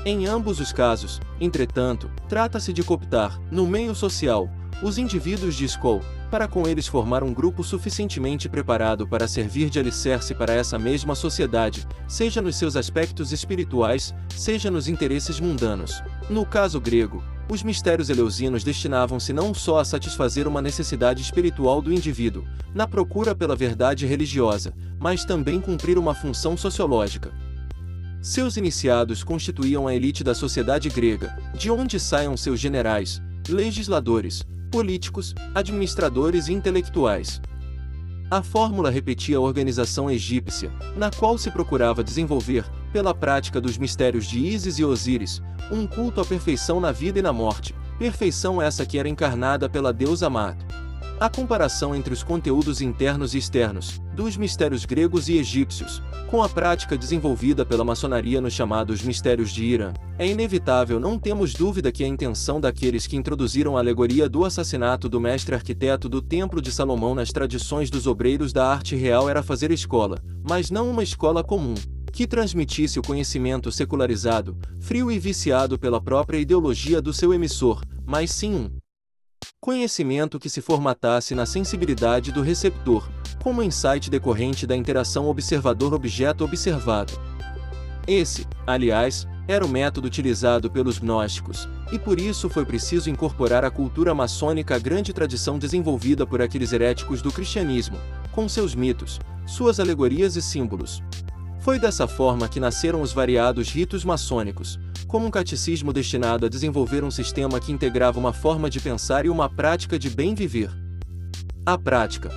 Em 0.03 0.25
ambos 0.25 0.59
os 0.59 0.73
casos, 0.73 1.19
entretanto, 1.39 2.09
trata-se 2.27 2.73
de 2.73 2.81
cooptar, 2.81 3.39
no 3.51 3.67
meio 3.67 3.93
social, 3.93 4.49
os 4.81 4.97
indivíduos 4.97 5.55
de 5.55 5.65
escola, 5.65 6.01
para 6.29 6.47
com 6.47 6.67
eles 6.67 6.87
formar 6.87 7.23
um 7.23 7.33
grupo 7.33 7.63
suficientemente 7.63 8.47
preparado 8.47 9.07
para 9.07 9.27
servir 9.27 9.69
de 9.69 9.79
alicerce 9.79 10.35
para 10.35 10.53
essa 10.53 10.77
mesma 10.77 11.15
sociedade, 11.15 11.87
seja 12.07 12.41
nos 12.41 12.57
seus 12.57 12.75
aspectos 12.75 13.31
espirituais, 13.31 14.13
seja 14.35 14.69
nos 14.69 14.87
interesses 14.87 15.39
mundanos. 15.39 16.03
No 16.29 16.45
caso 16.45 16.79
grego, 16.79 17.23
os 17.49 17.63
mistérios 17.63 18.09
eleusinos 18.09 18.63
destinavam-se 18.63 19.31
não 19.31 19.53
só 19.53 19.79
a 19.79 19.85
satisfazer 19.85 20.47
uma 20.47 20.61
necessidade 20.61 21.21
espiritual 21.21 21.81
do 21.81 21.93
indivíduo, 21.93 22.45
na 22.75 22.85
procura 22.85 23.33
pela 23.33 23.55
verdade 23.55 24.05
religiosa, 24.05 24.73
mas 24.99 25.23
também 25.23 25.59
cumprir 25.59 25.97
uma 25.97 26.13
função 26.13 26.57
sociológica. 26.57 27.31
Seus 28.21 28.57
iniciados 28.57 29.23
constituíam 29.23 29.87
a 29.87 29.95
elite 29.95 30.23
da 30.23 30.35
sociedade 30.35 30.89
grega, 30.89 31.37
de 31.55 31.71
onde 31.71 31.99
saiam 31.99 32.35
seus 32.35 32.59
generais, 32.59 33.21
legisladores, 33.47 34.43
políticos, 34.67 35.33
administradores 35.55 36.47
e 36.47 36.53
intelectuais. 36.53 37.41
A 38.29 38.41
fórmula 38.43 38.89
repetia 38.89 39.37
a 39.37 39.41
organização 39.41 40.11
egípcia, 40.11 40.69
na 40.97 41.09
qual 41.09 41.37
se 41.37 41.49
procurava 41.49 42.03
desenvolver, 42.03 42.65
pela 42.91 43.13
prática 43.13 43.61
dos 43.61 43.77
mistérios 43.77 44.27
de 44.27 44.39
Ísis 44.39 44.79
e 44.79 44.83
Osíris, 44.83 45.41
um 45.71 45.87
culto 45.87 46.19
à 46.19 46.25
perfeição 46.25 46.79
na 46.79 46.91
vida 46.91 47.19
e 47.19 47.21
na 47.21 47.31
morte, 47.31 47.73
perfeição 47.97 48.61
essa 48.61 48.85
que 48.85 48.99
era 48.99 49.07
encarnada 49.07 49.69
pela 49.69 49.93
deusa 49.93 50.29
Mat. 50.29 50.57
A 51.19 51.29
comparação 51.29 51.95
entre 51.95 52.13
os 52.13 52.21
conteúdos 52.21 52.81
internos 52.81 53.33
e 53.33 53.37
externos, 53.37 54.01
dos 54.17 54.35
mistérios 54.35 54.83
gregos 54.83 55.29
e 55.29 55.37
egípcios, 55.37 56.01
com 56.27 56.41
a 56.41 56.49
prática 56.49 56.97
desenvolvida 56.97 57.63
pela 57.63 57.83
maçonaria 57.83 58.41
nos 58.41 58.51
chamados 58.51 59.03
mistérios 59.03 59.51
de 59.51 59.63
Irã, 59.63 59.93
é 60.17 60.27
inevitável 60.27 60.99
não 60.99 61.19
temos 61.19 61.53
dúvida 61.53 61.91
que 61.91 62.03
a 62.03 62.07
intenção 62.07 62.59
daqueles 62.59 63.05
que 63.05 63.15
introduziram 63.15 63.77
a 63.77 63.79
alegoria 63.79 64.27
do 64.27 64.43
assassinato 64.43 65.07
do 65.07 65.21
mestre 65.21 65.53
arquiteto 65.53 66.09
do 66.09 66.19
Templo 66.19 66.59
de 66.59 66.71
Salomão 66.71 67.13
nas 67.13 67.31
tradições 67.31 67.91
dos 67.91 68.07
obreiros 68.07 68.51
da 68.51 68.67
arte 68.67 68.95
real 68.95 69.29
era 69.29 69.43
fazer 69.43 69.69
escola, 69.69 70.17
mas 70.41 70.71
não 70.71 70.89
uma 70.89 71.03
escola 71.03 71.43
comum, 71.43 71.75
que 72.11 72.25
transmitisse 72.25 72.97
o 72.97 73.03
conhecimento 73.03 73.71
secularizado, 73.71 74.57
frio 74.79 75.11
e 75.11 75.19
viciado 75.19 75.77
pela 75.77 76.01
própria 76.01 76.39
ideologia 76.39 76.99
do 76.99 77.13
seu 77.13 77.35
emissor, 77.35 77.83
mas 78.03 78.31
sim 78.31 78.55
um 78.55 78.86
Conhecimento 79.59 80.39
que 80.39 80.49
se 80.49 80.61
formatasse 80.61 81.35
na 81.35 81.45
sensibilidade 81.45 82.31
do 82.31 82.41
receptor, 82.41 83.09
como 83.43 83.61
insight 83.61 84.09
decorrente 84.09 84.65
da 84.65 84.75
interação 84.75 85.27
observador-objeto 85.27 86.45
observado. 86.45 87.11
Esse, 88.07 88.47
aliás, 88.65 89.27
era 89.47 89.65
o 89.65 89.67
método 89.67 90.07
utilizado 90.07 90.71
pelos 90.71 90.99
gnósticos, 90.99 91.67
e 91.91 91.99
por 91.99 92.19
isso 92.19 92.49
foi 92.49 92.65
preciso 92.65 93.09
incorporar 93.09 93.65
à 93.65 93.71
cultura 93.71 94.15
maçônica 94.15 94.75
a 94.75 94.79
grande 94.79 95.11
tradição 95.11 95.59
desenvolvida 95.59 96.25
por 96.25 96.41
aqueles 96.41 96.71
heréticos 96.71 97.21
do 97.21 97.31
cristianismo, 97.31 97.97
com 98.31 98.47
seus 98.47 98.75
mitos, 98.75 99.19
suas 99.45 99.79
alegorias 99.79 100.35
e 100.35 100.41
símbolos. 100.41 101.01
Foi 101.59 101.79
dessa 101.79 102.07
forma 102.07 102.47
que 102.47 102.61
nasceram 102.61 103.01
os 103.01 103.11
variados 103.11 103.69
ritos 103.69 104.05
maçônicos, 104.05 104.79
como 105.07 105.25
um 105.25 105.31
catecismo 105.31 105.93
destinado 105.93 106.45
a 106.45 106.49
desenvolver 106.49 107.03
um 107.03 107.11
sistema 107.11 107.59
que 107.59 107.71
integrava 107.71 108.19
uma 108.19 108.33
forma 108.33 108.69
de 108.69 108.79
pensar 108.79 109.25
e 109.25 109.29
uma 109.29 109.49
prática 109.49 109.97
de 109.97 110.09
bem 110.09 110.35
viver. 110.35 110.69
A 111.65 111.77
prática. 111.77 112.29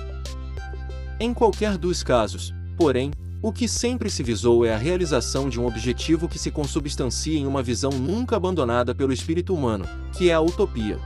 Em 1.19 1.33
qualquer 1.33 1.77
dos 1.77 2.01
casos, 2.01 2.53
porém, 2.77 3.11
o 3.41 3.51
que 3.51 3.67
sempre 3.67 4.09
se 4.09 4.23
visou 4.23 4.65
é 4.65 4.73
a 4.73 4.77
realização 4.77 5.49
de 5.49 5.59
um 5.59 5.65
objetivo 5.65 6.27
que 6.27 6.39
se 6.39 6.49
consubstancia 6.49 7.37
em 7.37 7.45
uma 7.45 7.61
visão 7.61 7.91
nunca 7.91 8.35
abandonada 8.35 8.95
pelo 8.95 9.11
espírito 9.11 9.53
humano, 9.53 9.85
que 10.13 10.29
é 10.29 10.33
a 10.33 10.41
utopia. 10.41 10.97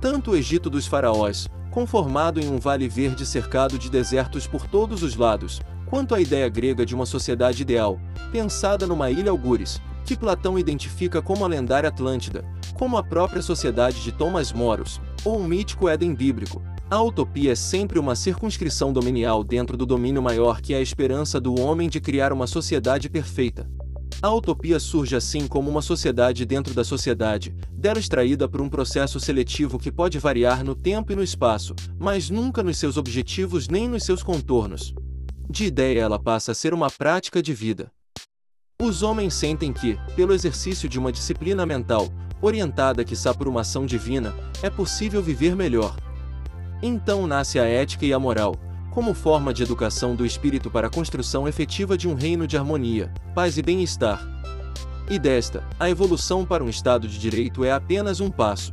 Tanto 0.00 0.32
o 0.32 0.36
Egito 0.36 0.68
dos 0.68 0.86
faraós, 0.86 1.48
conformado 1.70 2.40
em 2.40 2.48
um 2.48 2.58
vale 2.58 2.88
verde 2.88 3.24
cercado 3.24 3.78
de 3.78 3.88
desertos 3.88 4.46
por 4.46 4.66
todos 4.66 5.02
os 5.02 5.14
lados, 5.14 5.60
quanto 5.86 6.14
a 6.14 6.20
ideia 6.20 6.48
grega 6.48 6.84
de 6.84 6.94
uma 6.94 7.06
sociedade 7.06 7.62
ideal, 7.62 8.00
pensada 8.32 8.86
numa 8.86 9.10
ilha 9.10 9.30
algures, 9.30 9.80
que 10.04 10.16
Platão 10.16 10.58
identifica 10.58 11.22
como 11.22 11.44
a 11.44 11.48
lendária 11.48 11.88
Atlântida, 11.88 12.44
como 12.74 12.96
a 12.96 13.02
própria 13.02 13.42
sociedade 13.42 14.02
de 14.02 14.12
Thomas 14.12 14.52
Moros, 14.52 15.00
ou 15.24 15.38
um 15.38 15.46
mítico 15.46 15.88
Éden 15.88 16.14
bíblico. 16.14 16.62
A 16.90 17.00
utopia 17.00 17.52
é 17.52 17.54
sempre 17.54 17.98
uma 17.98 18.14
circunscrição 18.14 18.92
dominial 18.92 19.42
dentro 19.42 19.76
do 19.76 19.86
domínio 19.86 20.20
maior 20.20 20.60
que 20.60 20.74
é 20.74 20.76
a 20.76 20.82
esperança 20.82 21.40
do 21.40 21.58
homem 21.58 21.88
de 21.88 22.00
criar 22.00 22.32
uma 22.32 22.46
sociedade 22.46 23.08
perfeita. 23.08 23.66
A 24.20 24.32
utopia 24.32 24.78
surge 24.78 25.16
assim 25.16 25.48
como 25.48 25.70
uma 25.70 25.82
sociedade 25.82 26.44
dentro 26.44 26.74
da 26.74 26.84
sociedade, 26.84 27.54
dela 27.72 27.98
extraída 27.98 28.48
por 28.48 28.60
um 28.60 28.68
processo 28.68 29.18
seletivo 29.18 29.78
que 29.78 29.90
pode 29.90 30.18
variar 30.18 30.62
no 30.62 30.74
tempo 30.74 31.12
e 31.12 31.16
no 31.16 31.22
espaço, 31.22 31.74
mas 31.98 32.30
nunca 32.30 32.62
nos 32.62 32.76
seus 32.76 32.96
objetivos 32.96 33.68
nem 33.68 33.88
nos 33.88 34.04
seus 34.04 34.22
contornos. 34.22 34.94
De 35.48 35.64
ideia 35.64 36.00
ela 36.00 36.18
passa 36.18 36.52
a 36.52 36.54
ser 36.54 36.72
uma 36.72 36.90
prática 36.90 37.42
de 37.42 37.52
vida. 37.52 37.90
Os 38.82 39.00
homens 39.00 39.32
sentem 39.32 39.72
que, 39.72 39.96
pelo 40.16 40.34
exercício 40.34 40.88
de 40.88 40.98
uma 40.98 41.12
disciplina 41.12 41.64
mental, 41.64 42.08
orientada 42.40 43.04
quiçá 43.04 43.32
por 43.32 43.46
uma 43.46 43.60
ação 43.60 43.86
divina, 43.86 44.34
é 44.60 44.68
possível 44.68 45.22
viver 45.22 45.54
melhor. 45.54 45.94
Então 46.82 47.24
nasce 47.28 47.60
a 47.60 47.64
ética 47.64 48.04
e 48.04 48.12
a 48.12 48.18
moral, 48.18 48.56
como 48.90 49.14
forma 49.14 49.54
de 49.54 49.62
educação 49.62 50.16
do 50.16 50.26
espírito 50.26 50.68
para 50.68 50.88
a 50.88 50.90
construção 50.90 51.46
efetiva 51.46 51.96
de 51.96 52.08
um 52.08 52.14
reino 52.14 52.44
de 52.44 52.56
harmonia, 52.56 53.14
paz 53.36 53.56
e 53.56 53.62
bem-estar. 53.62 54.20
E 55.08 55.16
desta, 55.16 55.62
a 55.78 55.88
evolução 55.88 56.44
para 56.44 56.64
um 56.64 56.68
Estado 56.68 57.06
de 57.06 57.20
direito 57.20 57.64
é 57.64 57.70
apenas 57.70 58.18
um 58.18 58.32
passo. 58.32 58.72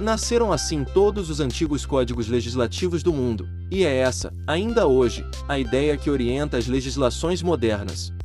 Nasceram 0.00 0.52
assim 0.52 0.84
todos 0.84 1.28
os 1.28 1.40
antigos 1.40 1.84
códigos 1.84 2.28
legislativos 2.28 3.02
do 3.02 3.12
mundo, 3.12 3.48
e 3.68 3.82
é 3.82 3.96
essa, 3.96 4.32
ainda 4.46 4.86
hoje, 4.86 5.26
a 5.48 5.58
ideia 5.58 5.96
que 5.96 6.08
orienta 6.08 6.56
as 6.56 6.68
legislações 6.68 7.42
modernas. 7.42 8.16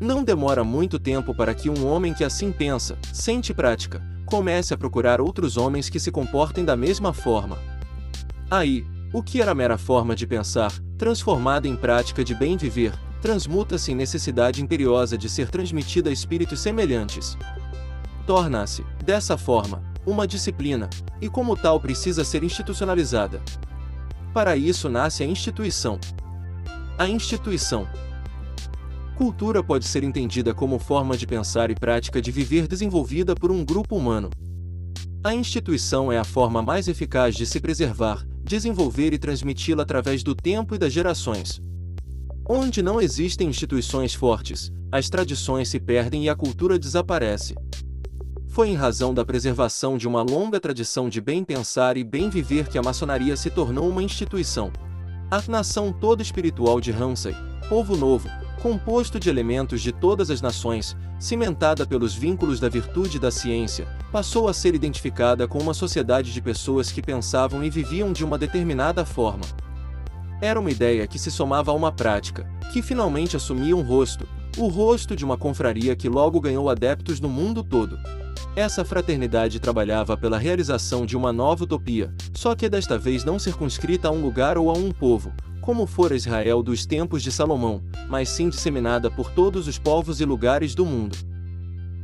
Não 0.00 0.24
demora 0.24 0.64
muito 0.64 0.98
tempo 0.98 1.34
para 1.34 1.54
que 1.54 1.68
um 1.68 1.86
homem 1.86 2.14
que 2.14 2.24
assim 2.24 2.50
pensa, 2.50 2.98
sente 3.12 3.52
prática, 3.52 4.02
Comece 4.30 4.72
a 4.72 4.78
procurar 4.78 5.20
outros 5.20 5.56
homens 5.56 5.90
que 5.90 5.98
se 5.98 6.12
comportem 6.12 6.64
da 6.64 6.76
mesma 6.76 7.12
forma. 7.12 7.58
Aí, 8.48 8.86
o 9.12 9.24
que 9.24 9.42
era 9.42 9.52
mera 9.56 9.76
forma 9.76 10.14
de 10.14 10.24
pensar, 10.24 10.72
transformada 10.96 11.66
em 11.66 11.74
prática 11.74 12.22
de 12.22 12.32
bem 12.32 12.56
viver, 12.56 12.92
transmuta-se 13.20 13.90
em 13.90 13.96
necessidade 13.96 14.62
imperiosa 14.62 15.18
de 15.18 15.28
ser 15.28 15.50
transmitida 15.50 16.10
a 16.10 16.12
espíritos 16.12 16.60
semelhantes. 16.60 17.36
Torna-se, 18.24 18.84
dessa 19.04 19.36
forma, 19.36 19.82
uma 20.06 20.28
disciplina, 20.28 20.88
e 21.20 21.28
como 21.28 21.56
tal 21.56 21.80
precisa 21.80 22.22
ser 22.24 22.44
institucionalizada. 22.44 23.42
Para 24.32 24.56
isso 24.56 24.88
nasce 24.88 25.24
a 25.24 25.26
instituição. 25.26 25.98
A 26.96 27.08
instituição. 27.08 27.88
Cultura 29.20 29.62
pode 29.62 29.86
ser 29.86 30.02
entendida 30.02 30.54
como 30.54 30.78
forma 30.78 31.14
de 31.14 31.26
pensar 31.26 31.70
e 31.70 31.74
prática 31.74 32.22
de 32.22 32.32
viver 32.32 32.66
desenvolvida 32.66 33.34
por 33.34 33.50
um 33.50 33.62
grupo 33.62 33.94
humano. 33.94 34.30
A 35.22 35.34
instituição 35.34 36.10
é 36.10 36.16
a 36.16 36.24
forma 36.24 36.62
mais 36.62 36.88
eficaz 36.88 37.34
de 37.34 37.44
se 37.44 37.60
preservar, 37.60 38.26
desenvolver 38.42 39.12
e 39.12 39.18
transmiti-la 39.18 39.82
através 39.82 40.22
do 40.22 40.34
tempo 40.34 40.74
e 40.74 40.78
das 40.78 40.90
gerações. 40.90 41.60
Onde 42.48 42.80
não 42.80 42.98
existem 42.98 43.46
instituições 43.46 44.14
fortes, 44.14 44.72
as 44.90 45.10
tradições 45.10 45.68
se 45.68 45.78
perdem 45.78 46.24
e 46.24 46.30
a 46.30 46.34
cultura 46.34 46.78
desaparece. 46.78 47.54
Foi 48.48 48.70
em 48.70 48.74
razão 48.74 49.12
da 49.12 49.22
preservação 49.22 49.98
de 49.98 50.08
uma 50.08 50.22
longa 50.22 50.58
tradição 50.58 51.10
de 51.10 51.20
bem 51.20 51.44
pensar 51.44 51.98
e 51.98 52.02
bem 52.02 52.30
viver 52.30 52.68
que 52.68 52.78
a 52.78 52.82
maçonaria 52.82 53.36
se 53.36 53.50
tornou 53.50 53.86
uma 53.86 54.02
instituição. 54.02 54.72
A 55.30 55.42
nação 55.46 55.92
toda 55.92 56.22
espiritual 56.22 56.80
de 56.80 56.90
Hansei, 56.90 57.36
povo 57.68 57.98
novo, 57.98 58.26
composto 58.60 59.18
de 59.18 59.30
elementos 59.30 59.80
de 59.80 59.90
todas 59.90 60.30
as 60.30 60.42
nações, 60.42 60.94
cimentada 61.18 61.86
pelos 61.86 62.14
vínculos 62.14 62.60
da 62.60 62.68
virtude 62.68 63.16
e 63.16 63.20
da 63.20 63.30
ciência, 63.30 63.88
passou 64.12 64.48
a 64.48 64.52
ser 64.52 64.74
identificada 64.74 65.48
com 65.48 65.58
uma 65.58 65.72
sociedade 65.72 66.32
de 66.32 66.42
pessoas 66.42 66.92
que 66.92 67.00
pensavam 67.00 67.64
e 67.64 67.70
viviam 67.70 68.12
de 68.12 68.24
uma 68.24 68.36
determinada 68.36 69.04
forma. 69.04 69.44
Era 70.42 70.60
uma 70.60 70.70
ideia 70.70 71.06
que 71.06 71.18
se 71.18 71.30
somava 71.30 71.70
a 71.70 71.74
uma 71.74 71.90
prática, 71.90 72.46
que 72.72 72.82
finalmente 72.82 73.34
assumia 73.34 73.76
um 73.76 73.82
rosto, 73.82 74.28
o 74.58 74.68
rosto 74.68 75.16
de 75.16 75.24
uma 75.24 75.38
confraria 75.38 75.96
que 75.96 76.08
logo 76.08 76.40
ganhou 76.40 76.68
adeptos 76.68 77.18
no 77.18 77.28
mundo 77.28 77.64
todo. 77.64 77.98
Essa 78.54 78.84
fraternidade 78.84 79.60
trabalhava 79.60 80.16
pela 80.16 80.36
realização 80.36 81.06
de 81.06 81.16
uma 81.16 81.32
nova 81.32 81.64
utopia, 81.64 82.12
só 82.34 82.54
que 82.54 82.68
desta 82.68 82.98
vez 82.98 83.24
não 83.24 83.38
circunscrita 83.38 84.08
a 84.08 84.10
um 84.10 84.20
lugar 84.20 84.58
ou 84.58 84.68
a 84.68 84.72
um 84.74 84.90
povo, 84.90 85.32
como 85.70 85.86
fora 85.86 86.16
Israel 86.16 86.64
dos 86.64 86.84
tempos 86.84 87.22
de 87.22 87.30
Salomão, 87.30 87.80
mas 88.08 88.28
sim 88.28 88.48
disseminada 88.48 89.08
por 89.08 89.30
todos 89.30 89.68
os 89.68 89.78
povos 89.78 90.20
e 90.20 90.24
lugares 90.24 90.74
do 90.74 90.84
mundo. 90.84 91.16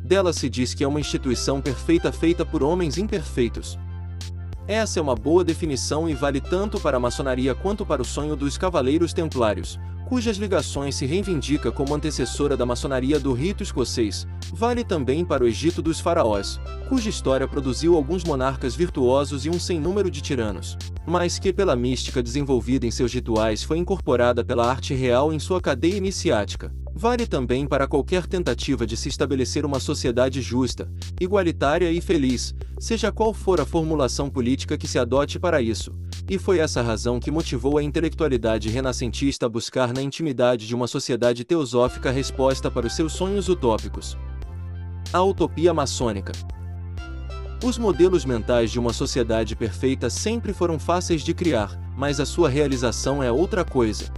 Dela 0.04 0.32
se 0.32 0.48
diz 0.48 0.72
que 0.72 0.84
é 0.84 0.86
uma 0.86 1.00
instituição 1.00 1.60
perfeita 1.60 2.12
feita 2.12 2.46
por 2.46 2.62
homens 2.62 2.96
imperfeitos, 2.96 3.76
essa 4.68 5.00
é 5.00 5.02
uma 5.02 5.16
boa 5.16 5.42
definição 5.42 6.08
e 6.08 6.14
vale 6.14 6.40
tanto 6.40 6.78
para 6.78 6.96
a 6.96 7.00
maçonaria 7.00 7.56
quanto 7.56 7.84
para 7.84 8.02
o 8.02 8.04
sonho 8.04 8.36
dos 8.36 8.56
Cavaleiros 8.56 9.12
Templários, 9.12 9.80
cujas 10.06 10.36
ligações 10.36 10.94
se 10.94 11.04
reivindica 11.04 11.72
como 11.72 11.92
antecessora 11.92 12.56
da 12.56 12.64
maçonaria 12.64 13.18
do 13.18 13.32
rito 13.32 13.62
escocês, 13.62 14.26
vale 14.52 14.84
também 14.84 15.24
para 15.24 15.42
o 15.42 15.48
Egito 15.48 15.82
dos 15.82 15.98
faraós, 15.98 16.60
cuja 16.88 17.10
história 17.10 17.48
produziu 17.48 17.96
alguns 17.96 18.22
monarcas 18.22 18.76
virtuosos 18.76 19.44
e 19.44 19.50
um 19.50 19.58
sem 19.58 19.80
número 19.80 20.08
de 20.08 20.20
tiranos, 20.20 20.78
mas 21.04 21.40
que 21.40 21.52
pela 21.52 21.74
mística 21.74 22.22
desenvolvida 22.22 22.86
em 22.86 22.90
seus 22.90 23.12
rituais 23.12 23.64
foi 23.64 23.78
incorporada 23.78 24.44
pela 24.44 24.70
arte 24.70 24.94
real 24.94 25.32
em 25.32 25.40
sua 25.40 25.60
cadeia 25.60 25.96
iniciática. 25.96 26.72
Vale 26.98 27.26
também 27.26 27.66
para 27.66 27.86
qualquer 27.86 28.26
tentativa 28.26 28.86
de 28.86 28.96
se 28.96 29.10
estabelecer 29.10 29.66
uma 29.66 29.78
sociedade 29.78 30.40
justa, 30.40 30.90
igualitária 31.20 31.92
e 31.92 32.00
feliz, 32.00 32.54
seja 32.80 33.12
qual 33.12 33.34
for 33.34 33.60
a 33.60 33.66
formulação 33.66 34.30
política 34.30 34.78
que 34.78 34.88
se 34.88 34.98
adote 34.98 35.38
para 35.38 35.60
isso. 35.60 35.94
E 36.26 36.38
foi 36.38 36.58
essa 36.58 36.80
razão 36.80 37.20
que 37.20 37.30
motivou 37.30 37.76
a 37.76 37.82
intelectualidade 37.82 38.70
renascentista 38.70 39.44
a 39.44 39.48
buscar 39.48 39.92
na 39.92 40.00
intimidade 40.00 40.66
de 40.66 40.74
uma 40.74 40.86
sociedade 40.86 41.44
teosófica 41.44 42.08
a 42.08 42.12
resposta 42.12 42.70
para 42.70 42.86
os 42.86 42.96
seus 42.96 43.12
sonhos 43.12 43.50
utópicos. 43.50 44.16
A 45.12 45.22
utopia 45.22 45.74
maçônica. 45.74 46.32
Os 47.62 47.76
modelos 47.76 48.24
mentais 48.24 48.70
de 48.70 48.78
uma 48.78 48.94
sociedade 48.94 49.54
perfeita 49.54 50.08
sempre 50.08 50.54
foram 50.54 50.78
fáceis 50.78 51.20
de 51.20 51.34
criar, 51.34 51.78
mas 51.94 52.20
a 52.20 52.24
sua 52.24 52.48
realização 52.48 53.22
é 53.22 53.30
outra 53.30 53.66
coisa. 53.66 54.10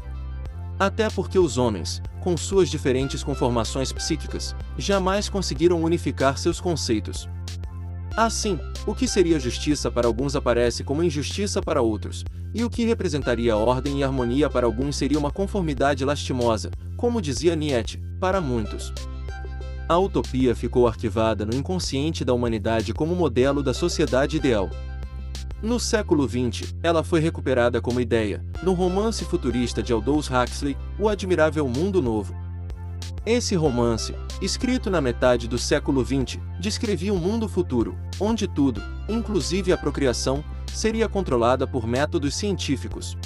Até 0.79 1.11
porque 1.11 1.38
os 1.38 1.59
homens, 1.59 2.01
com 2.21 2.37
suas 2.37 2.69
diferentes 2.69 3.25
conformações 3.25 3.91
psíquicas, 3.93 4.55
jamais 4.77 5.29
conseguiram 5.29 5.83
unificar 5.83 6.38
seus 6.38 6.61
conceitos. 6.61 7.29
Assim, 8.17 8.59
o 8.87 8.95
que 8.95 9.09
seria 9.09 9.41
justiça 9.41 9.91
para 9.91 10.07
alguns 10.07 10.37
aparece 10.37 10.85
como 10.85 11.03
injustiça 11.03 11.61
para 11.61 11.83
outros, 11.83 12.25
e 12.55 12.64
o 12.64 12.71
que 12.71 12.85
representaria 12.85 13.57
ordem 13.57 14.01
e 14.01 14.05
harmonia 14.05 14.49
para 14.49 14.67
alguns 14.67 14.97
seria 14.97 15.19
uma 15.19 15.31
conformidade 15.31 16.05
lastimosa, 16.05 16.71
como 16.97 17.21
dizia 17.21 17.57
Nietzsche, 17.57 18.01
para 18.21 18.41
muitos. 18.41 18.93
A 19.88 19.99
utopia 19.99 20.55
ficou 20.55 20.87
arquivada 20.87 21.47
no 21.47 21.55
inconsciente 21.55 22.25
da 22.25 22.35
humanidade 22.35 22.93
como 22.93 23.14
modelo 23.14 23.62
da 23.62 23.73
sociedade 23.73 24.37
ideal, 24.37 24.69
no 25.62 25.81
século 25.81 26.29
XX, 26.29 26.75
ela 26.83 27.03
foi 27.03 27.21
recuperada 27.21 27.81
como 27.81 28.01
ideia, 28.01 28.44
no 28.62 28.75
romance 28.75 29.25
futurista 29.25 29.83
de 29.83 29.92
Aldous 29.92 30.31
Huxley, 30.31 30.77
O 30.99 31.09
Admirável 31.09 31.66
Mundo 31.66 32.01
Novo. 32.01 32.35
Esse 33.27 33.57
romance, 33.57 34.14
escrito 34.40 34.88
na 34.88 35.01
metade 35.01 35.49
do 35.49 35.59
século 35.59 36.05
XX, 36.05 36.38
descrevia 36.61 37.12
um 37.12 37.18
mundo 37.18 37.49
futuro, 37.49 37.99
onde 38.21 38.47
tudo, 38.47 38.81
inclusive 39.09 39.73
a 39.73 39.77
procriação, 39.77 40.44
seria 40.73 41.09
controlada 41.09 41.66
por 41.66 41.87
métodos 41.87 42.37
científicos. 42.37 43.16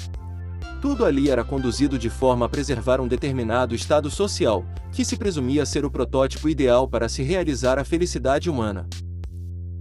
Tudo 0.81 1.05
ali 1.05 1.29
era 1.29 1.43
conduzido 1.43 1.97
de 1.97 2.09
forma 2.09 2.47
a 2.47 2.49
preservar 2.49 2.99
um 2.99 3.07
determinado 3.07 3.73
estado 3.75 4.09
social, 4.09 4.65
que 4.91 5.05
se 5.05 5.15
presumia 5.15 5.65
ser 5.65 5.85
o 5.85 5.91
protótipo 5.91 6.49
ideal 6.49 6.87
para 6.87 7.07
se 7.07 7.21
realizar 7.23 7.79
a 7.79 7.85
felicidade 7.85 8.49
humana. 8.49 8.87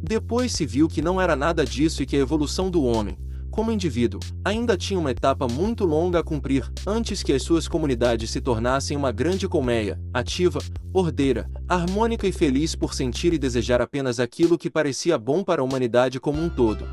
Depois 0.02 0.52
se 0.52 0.66
viu 0.66 0.88
que 0.88 1.00
não 1.00 1.20
era 1.20 1.36
nada 1.36 1.64
disso 1.64 2.02
e 2.02 2.06
que 2.06 2.16
a 2.16 2.20
evolução 2.20 2.68
do 2.68 2.82
homem, 2.82 3.16
como 3.52 3.70
indivíduo, 3.70 4.18
ainda 4.44 4.76
tinha 4.76 4.98
uma 4.98 5.10
etapa 5.10 5.46
muito 5.46 5.84
longa 5.84 6.18
a 6.18 6.24
cumprir, 6.24 6.68
antes 6.86 7.22
que 7.22 7.32
as 7.32 7.42
suas 7.42 7.68
comunidades 7.68 8.30
se 8.30 8.40
tornassem 8.40 8.96
uma 8.96 9.12
grande 9.12 9.46
colmeia, 9.46 10.00
ativa, 10.12 10.58
ordeira, 10.92 11.48
harmônica 11.68 12.26
e 12.26 12.32
feliz 12.32 12.74
por 12.74 12.94
sentir 12.94 13.32
e 13.32 13.38
desejar 13.38 13.80
apenas 13.80 14.18
aquilo 14.18 14.58
que 14.58 14.70
parecia 14.70 15.16
bom 15.16 15.44
para 15.44 15.60
a 15.60 15.64
humanidade 15.64 16.18
como 16.18 16.42
um 16.42 16.48
todo. 16.48 16.84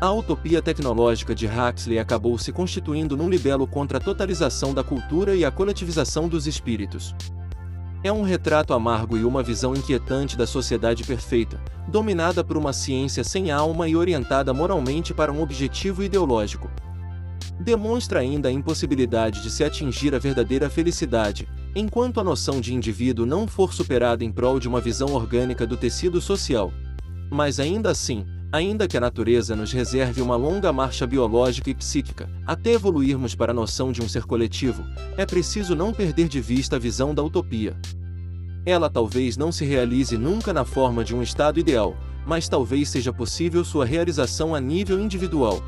A 0.00 0.12
utopia 0.12 0.62
tecnológica 0.62 1.34
de 1.34 1.46
Huxley 1.46 1.98
acabou 1.98 2.38
se 2.38 2.52
constituindo 2.52 3.16
num 3.16 3.28
libelo 3.28 3.66
contra 3.66 3.98
a 3.98 4.00
totalização 4.00 4.72
da 4.72 4.82
cultura 4.82 5.34
e 5.36 5.44
a 5.44 5.50
coletivização 5.50 6.28
dos 6.28 6.46
espíritos. 6.46 7.14
É 8.02 8.12
um 8.12 8.22
retrato 8.22 8.72
amargo 8.72 9.16
e 9.16 9.24
uma 9.24 9.42
visão 9.42 9.74
inquietante 9.74 10.36
da 10.36 10.46
sociedade 10.46 11.02
perfeita, 11.02 11.60
dominada 11.88 12.44
por 12.44 12.56
uma 12.56 12.72
ciência 12.72 13.24
sem 13.24 13.50
alma 13.50 13.88
e 13.88 13.96
orientada 13.96 14.54
moralmente 14.54 15.12
para 15.12 15.32
um 15.32 15.42
objetivo 15.42 16.04
ideológico. 16.04 16.70
Demonstra 17.58 18.20
ainda 18.20 18.48
a 18.48 18.52
impossibilidade 18.52 19.42
de 19.42 19.50
se 19.50 19.64
atingir 19.64 20.14
a 20.14 20.18
verdadeira 20.18 20.70
felicidade, 20.70 21.48
enquanto 21.74 22.20
a 22.20 22.24
noção 22.24 22.60
de 22.60 22.72
indivíduo 22.72 23.26
não 23.26 23.48
for 23.48 23.74
superada 23.74 24.24
em 24.24 24.30
prol 24.30 24.60
de 24.60 24.68
uma 24.68 24.80
visão 24.80 25.12
orgânica 25.12 25.66
do 25.66 25.76
tecido 25.76 26.20
social. 26.20 26.72
Mas 27.28 27.58
ainda 27.58 27.90
assim, 27.90 28.24
ainda 28.50 28.88
que 28.88 28.96
a 28.96 29.00
natureza 29.00 29.54
nos 29.54 29.72
reserve 29.72 30.22
uma 30.22 30.36
longa 30.36 30.72
marcha 30.72 31.06
biológica 31.06 31.70
e 31.70 31.74
psíquica, 31.74 32.28
até 32.46 32.72
evoluirmos 32.72 33.34
para 33.34 33.52
a 33.52 33.54
noção 33.54 33.92
de 33.92 34.00
um 34.00 34.08
ser 34.08 34.24
coletivo, 34.24 34.84
é 35.16 35.26
preciso 35.26 35.74
não 35.74 35.92
perder 35.92 36.28
de 36.28 36.40
vista 36.40 36.76
a 36.76 36.78
visão 36.78 37.14
da 37.14 37.22
utopia. 37.22 37.76
Ela 38.64 38.88
talvez 38.88 39.36
não 39.36 39.52
se 39.52 39.64
realize 39.64 40.16
nunca 40.16 40.52
na 40.52 40.64
forma 40.64 41.04
de 41.04 41.14
um 41.14 41.22
estado 41.22 41.60
ideal, 41.60 41.96
mas 42.26 42.48
talvez 42.48 42.88
seja 42.88 43.12
possível 43.12 43.64
sua 43.64 43.84
realização 43.84 44.54
a 44.54 44.60
nível 44.60 44.98
individual. 44.98 45.62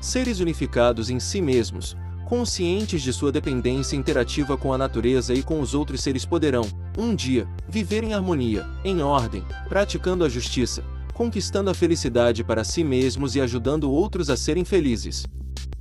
Seres 0.00 0.40
unificados 0.40 1.10
em 1.10 1.18
si 1.18 1.40
mesmos, 1.40 1.96
conscientes 2.24 3.02
de 3.02 3.12
sua 3.12 3.30
dependência 3.30 3.96
interativa 3.96 4.56
com 4.56 4.72
a 4.72 4.78
natureza 4.78 5.34
e 5.34 5.42
com 5.42 5.60
os 5.60 5.74
outros 5.74 6.02
seres 6.02 6.24
poderão, 6.24 6.64
um 6.96 7.14
dia, 7.14 7.48
viver 7.68 8.02
em 8.04 8.14
harmonia, 8.14 8.66
em 8.84 9.02
ordem, 9.02 9.44
praticando 9.68 10.24
a 10.24 10.28
justiça, 10.28 10.82
conquistando 11.14 11.70
a 11.70 11.74
felicidade 11.74 12.42
para 12.42 12.64
si 12.64 12.82
mesmos 12.84 13.36
e 13.36 13.40
ajudando 13.40 13.90
outros 13.90 14.28
a 14.28 14.36
serem 14.36 14.64
felizes. 14.64 15.24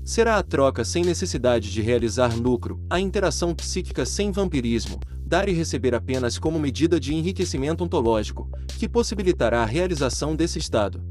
Será 0.05 0.37
a 0.37 0.43
troca 0.43 0.85
sem 0.85 1.03
necessidade 1.03 1.71
de 1.71 1.81
realizar 1.81 2.37
lucro, 2.37 2.79
a 2.89 2.99
interação 2.99 3.53
psíquica 3.55 4.05
sem 4.05 4.31
vampirismo, 4.31 4.99
dar 5.25 5.49
e 5.49 5.53
receber 5.53 5.95
apenas 5.95 6.37
como 6.37 6.59
medida 6.59 6.99
de 6.99 7.15
enriquecimento 7.15 7.83
ontológico, 7.83 8.47
que 8.77 8.87
possibilitará 8.87 9.63
a 9.63 9.65
realização 9.65 10.35
desse 10.35 10.59
estado. 10.59 11.03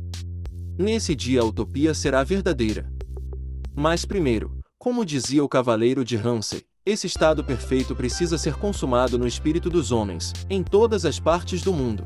Nesse 0.79 1.15
dia 1.15 1.41
a 1.41 1.45
utopia 1.45 1.93
será 1.93 2.23
verdadeira. 2.23 2.91
Mas 3.75 4.05
primeiro, 4.05 4.53
como 4.79 5.05
dizia 5.05 5.43
o 5.43 5.49
cavaleiro 5.49 6.05
de 6.05 6.17
Ramsay, 6.17 6.63
esse 6.85 7.07
estado 7.07 7.43
perfeito 7.45 7.95
precisa 7.95 8.37
ser 8.37 8.55
consumado 8.55 9.19
no 9.19 9.27
espírito 9.27 9.71
dos 9.71 9.91
homens, 9.91 10.33
em 10.51 10.63
todas 10.63 11.05
as 11.05 11.19
partes 11.19 11.63
do 11.63 11.73
mundo. 11.73 12.05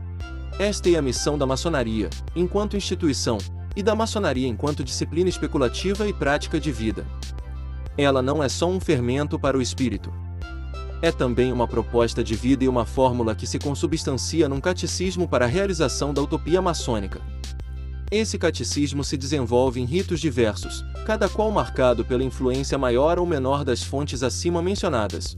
Esta 0.58 0.88
é 0.88 0.96
a 0.96 1.02
missão 1.02 1.36
da 1.36 1.46
maçonaria, 1.46 2.08
enquanto 2.34 2.76
instituição, 2.76 3.38
e 3.76 3.82
da 3.82 3.94
maçonaria 3.94 4.48
enquanto 4.48 4.82
disciplina 4.82 5.28
especulativa 5.28 6.08
e 6.08 6.12
prática 6.12 6.58
de 6.58 6.72
vida. 6.72 7.06
Ela 7.98 8.22
não 8.22 8.42
é 8.42 8.48
só 8.48 8.68
um 8.68 8.80
fermento 8.80 9.38
para 9.38 9.56
o 9.56 9.62
espírito. 9.62 10.12
É 11.02 11.12
também 11.12 11.52
uma 11.52 11.68
proposta 11.68 12.24
de 12.24 12.34
vida 12.34 12.64
e 12.64 12.68
uma 12.68 12.86
fórmula 12.86 13.34
que 13.34 13.46
se 13.46 13.58
consubstancia 13.58 14.48
num 14.48 14.60
catecismo 14.60 15.28
para 15.28 15.44
a 15.44 15.48
realização 15.48 16.14
da 16.14 16.22
utopia 16.22 16.62
maçônica. 16.62 17.20
Esse 18.10 18.38
catecismo 18.38 19.04
se 19.04 19.16
desenvolve 19.16 19.80
em 19.80 19.84
ritos 19.84 20.20
diversos, 20.20 20.84
cada 21.04 21.28
qual 21.28 21.50
marcado 21.50 22.04
pela 22.04 22.24
influência 22.24 22.78
maior 22.78 23.18
ou 23.18 23.26
menor 23.26 23.64
das 23.64 23.82
fontes 23.82 24.22
acima 24.22 24.62
mencionadas. 24.62 25.36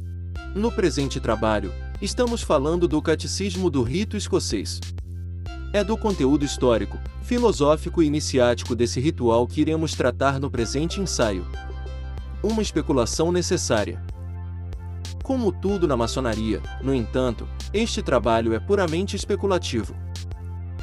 No 0.54 0.70
presente 0.70 1.18
trabalho, 1.18 1.72
estamos 2.00 2.42
falando 2.42 2.86
do 2.86 3.02
catecismo 3.02 3.68
do 3.68 3.82
rito 3.82 4.16
escocês. 4.16 4.80
É 5.72 5.82
do 5.82 5.96
conteúdo 5.96 6.44
histórico, 6.44 6.96
filosófico 7.22 8.00
e 8.00 8.06
iniciático 8.06 8.74
desse 8.76 9.00
ritual 9.00 9.46
que 9.48 9.60
iremos 9.60 9.94
tratar 9.94 10.38
no 10.38 10.48
presente 10.48 11.00
ensaio. 11.00 11.44
Uma 12.42 12.62
especulação 12.62 13.32
necessária. 13.32 14.00
Como 15.24 15.50
tudo 15.50 15.88
na 15.88 15.96
maçonaria, 15.96 16.62
no 16.82 16.94
entanto, 16.94 17.48
este 17.74 18.00
trabalho 18.00 18.54
é 18.54 18.60
puramente 18.60 19.16
especulativo. 19.16 19.94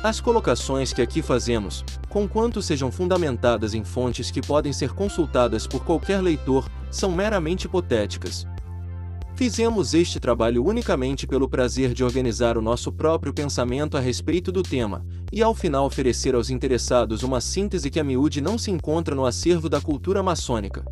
As 0.03 0.19
colocações 0.19 0.91
que 0.91 1.01
aqui 1.01 1.21
fazemos, 1.21 1.83
conquanto 2.09 2.61
sejam 2.61 2.91
fundamentadas 2.91 3.73
em 3.73 3.85
fontes 3.85 4.29
que 4.29 4.41
podem 4.41 4.73
ser 4.73 4.91
consultadas 4.91 5.65
por 5.65 5.83
qualquer 5.83 6.21
leitor, 6.21 6.69
são 6.91 7.09
meramente 7.11 7.65
hipotéticas. 7.65 8.45
Fizemos 9.35 9.93
este 9.93 10.17
trabalho 10.17 10.65
unicamente 10.65 11.27
pelo 11.27 11.49
prazer 11.49 11.93
de 11.93 12.05
organizar 12.05 12.57
o 12.57 12.61
nosso 12.61 12.89
próprio 12.89 13.33
pensamento 13.33 13.97
a 13.97 13.99
respeito 13.99 14.49
do 14.49 14.63
tema, 14.63 15.05
e 15.29 15.43
ao 15.43 15.53
final 15.53 15.85
oferecer 15.85 16.33
aos 16.33 16.49
interessados 16.49 17.21
uma 17.21 17.41
síntese 17.41 17.89
que 17.89 17.99
a 17.99 18.03
miúde 18.03 18.39
não 18.39 18.57
se 18.57 18.71
encontra 18.71 19.13
no 19.13 19.25
acervo 19.25 19.67
da 19.67 19.81
cultura 19.81 20.23
maçônica. 20.23 20.85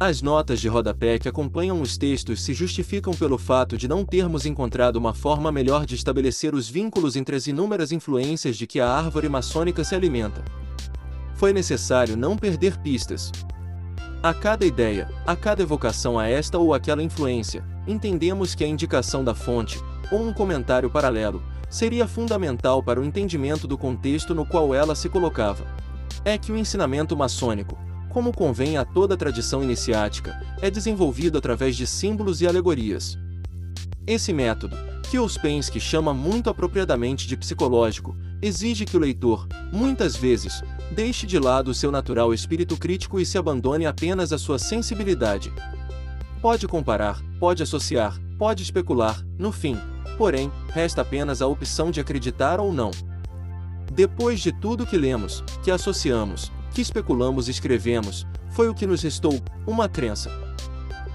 As 0.00 0.20
notas 0.20 0.60
de 0.60 0.66
rodapé 0.66 1.20
que 1.20 1.28
acompanham 1.28 1.80
os 1.80 1.96
textos 1.96 2.42
se 2.42 2.52
justificam 2.52 3.14
pelo 3.14 3.38
fato 3.38 3.78
de 3.78 3.86
não 3.86 4.04
termos 4.04 4.44
encontrado 4.44 4.96
uma 4.96 5.14
forma 5.14 5.52
melhor 5.52 5.86
de 5.86 5.94
estabelecer 5.94 6.56
os 6.56 6.68
vínculos 6.68 7.14
entre 7.14 7.36
as 7.36 7.46
inúmeras 7.46 7.92
influências 7.92 8.56
de 8.56 8.66
que 8.66 8.80
a 8.80 8.90
árvore 8.90 9.28
maçônica 9.28 9.84
se 9.84 9.94
alimenta. 9.94 10.44
Foi 11.36 11.52
necessário 11.52 12.16
não 12.16 12.36
perder 12.36 12.76
pistas, 12.78 13.30
a 14.22 14.32
cada 14.32 14.64
ideia, 14.64 15.10
a 15.26 15.34
cada 15.34 15.62
evocação 15.62 16.16
a 16.16 16.28
esta 16.28 16.56
ou 16.56 16.72
aquela 16.72 17.02
influência, 17.02 17.64
entendemos 17.88 18.54
que 18.54 18.62
a 18.62 18.68
indicação 18.68 19.24
da 19.24 19.34
fonte, 19.34 19.82
ou 20.12 20.22
um 20.22 20.32
comentário 20.32 20.88
paralelo, 20.88 21.42
seria 21.68 22.06
fundamental 22.06 22.80
para 22.84 23.00
o 23.00 23.04
entendimento 23.04 23.66
do 23.66 23.76
contexto 23.76 24.32
no 24.32 24.46
qual 24.46 24.72
ela 24.72 24.94
se 24.94 25.08
colocava. 25.08 25.66
É 26.24 26.38
que 26.38 26.52
o 26.52 26.56
ensinamento 26.56 27.16
maçônico, 27.16 27.76
como 28.10 28.32
convém 28.32 28.76
a 28.76 28.84
toda 28.84 29.14
a 29.14 29.16
tradição 29.16 29.60
iniciática, 29.60 30.40
é 30.60 30.70
desenvolvido 30.70 31.36
através 31.36 31.74
de 31.74 31.84
símbolos 31.84 32.40
e 32.40 32.46
alegorias. 32.46 33.18
Esse 34.06 34.32
método, 34.32 34.76
que 35.10 35.18
Ouspensky 35.18 35.80
chama 35.80 36.14
muito 36.14 36.48
apropriadamente 36.48 37.26
de 37.26 37.36
psicológico, 37.36 38.16
exige 38.40 38.84
que 38.84 38.96
o 38.96 39.00
leitor, 39.00 39.48
muitas 39.72 40.14
vezes, 40.14 40.62
deixe 40.92 41.26
de 41.26 41.38
lado 41.38 41.72
seu 41.72 41.90
natural 41.90 42.34
espírito 42.34 42.76
crítico 42.76 43.18
e 43.18 43.24
se 43.24 43.38
abandone 43.38 43.86
apenas 43.86 44.32
à 44.32 44.38
sua 44.38 44.58
sensibilidade. 44.58 45.52
Pode 46.40 46.68
comparar, 46.68 47.20
pode 47.40 47.62
associar, 47.62 48.20
pode 48.38 48.62
especular, 48.62 49.24
no 49.38 49.50
fim, 49.50 49.78
porém, 50.18 50.52
resta 50.68 51.00
apenas 51.00 51.40
a 51.40 51.46
opção 51.46 51.90
de 51.90 51.98
acreditar 51.98 52.60
ou 52.60 52.72
não. 52.72 52.90
Depois 53.90 54.40
de 54.40 54.52
tudo 54.52 54.86
que 54.86 54.96
lemos, 54.96 55.42
que 55.64 55.70
associamos, 55.70 56.52
que 56.72 56.82
especulamos 56.82 57.48
e 57.48 57.50
escrevemos, 57.50 58.26
foi 58.50 58.68
o 58.68 58.74
que 58.74 58.86
nos 58.86 59.02
restou, 59.02 59.40
uma 59.66 59.88
crença. 59.88 60.30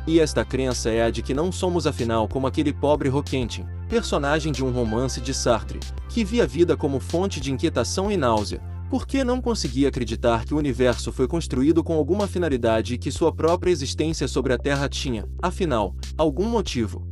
E 0.07 0.19
esta 0.19 0.43
crença 0.43 0.89
é 0.89 1.03
a 1.03 1.11
de 1.11 1.21
que 1.21 1.33
não 1.33 1.51
somos 1.51 1.85
afinal 1.85 2.27
como 2.27 2.47
aquele 2.47 2.73
pobre 2.73 3.09
Roquentin, 3.09 3.65
personagem 3.89 4.51
de 4.51 4.63
um 4.63 4.71
romance 4.71 5.21
de 5.21 5.33
Sartre, 5.33 5.79
que 6.09 6.23
via 6.23 6.43
a 6.43 6.47
vida 6.47 6.75
como 6.75 6.99
fonte 6.99 7.39
de 7.39 7.51
inquietação 7.51 8.11
e 8.11 8.17
náusea, 8.17 8.61
porque 8.89 9.23
não 9.23 9.41
conseguia 9.41 9.89
acreditar 9.89 10.45
que 10.45 10.53
o 10.53 10.57
universo 10.57 11.11
foi 11.11 11.27
construído 11.27 11.83
com 11.83 11.93
alguma 11.93 12.27
finalidade 12.27 12.93
e 12.93 12.97
que 12.97 13.11
sua 13.11 13.33
própria 13.33 13.71
existência 13.71 14.27
sobre 14.27 14.53
a 14.53 14.57
Terra 14.57 14.87
tinha, 14.87 15.27
afinal, 15.41 15.95
algum 16.17 16.45
motivo. 16.45 17.05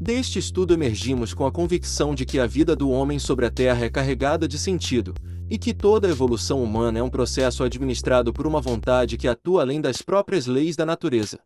Deste 0.00 0.38
estudo 0.38 0.72
emergimos 0.72 1.34
com 1.34 1.46
a 1.46 1.52
convicção 1.52 2.14
de 2.14 2.24
que 2.24 2.38
a 2.38 2.46
vida 2.46 2.74
do 2.74 2.90
homem 2.90 3.18
sobre 3.18 3.46
a 3.46 3.50
Terra 3.50 3.84
é 3.84 3.90
carregada 3.90 4.48
de 4.48 4.58
sentido, 4.58 5.14
e 5.48 5.58
que 5.58 5.74
toda 5.74 6.08
a 6.08 6.10
evolução 6.10 6.62
humana 6.62 7.00
é 7.00 7.02
um 7.02 7.10
processo 7.10 7.62
administrado 7.62 8.32
por 8.32 8.46
uma 8.46 8.60
vontade 8.60 9.16
que 9.16 9.28
atua 9.28 9.62
além 9.62 9.80
das 9.80 10.00
próprias 10.00 10.46
leis 10.46 10.74
da 10.74 10.86
natureza. 10.86 11.38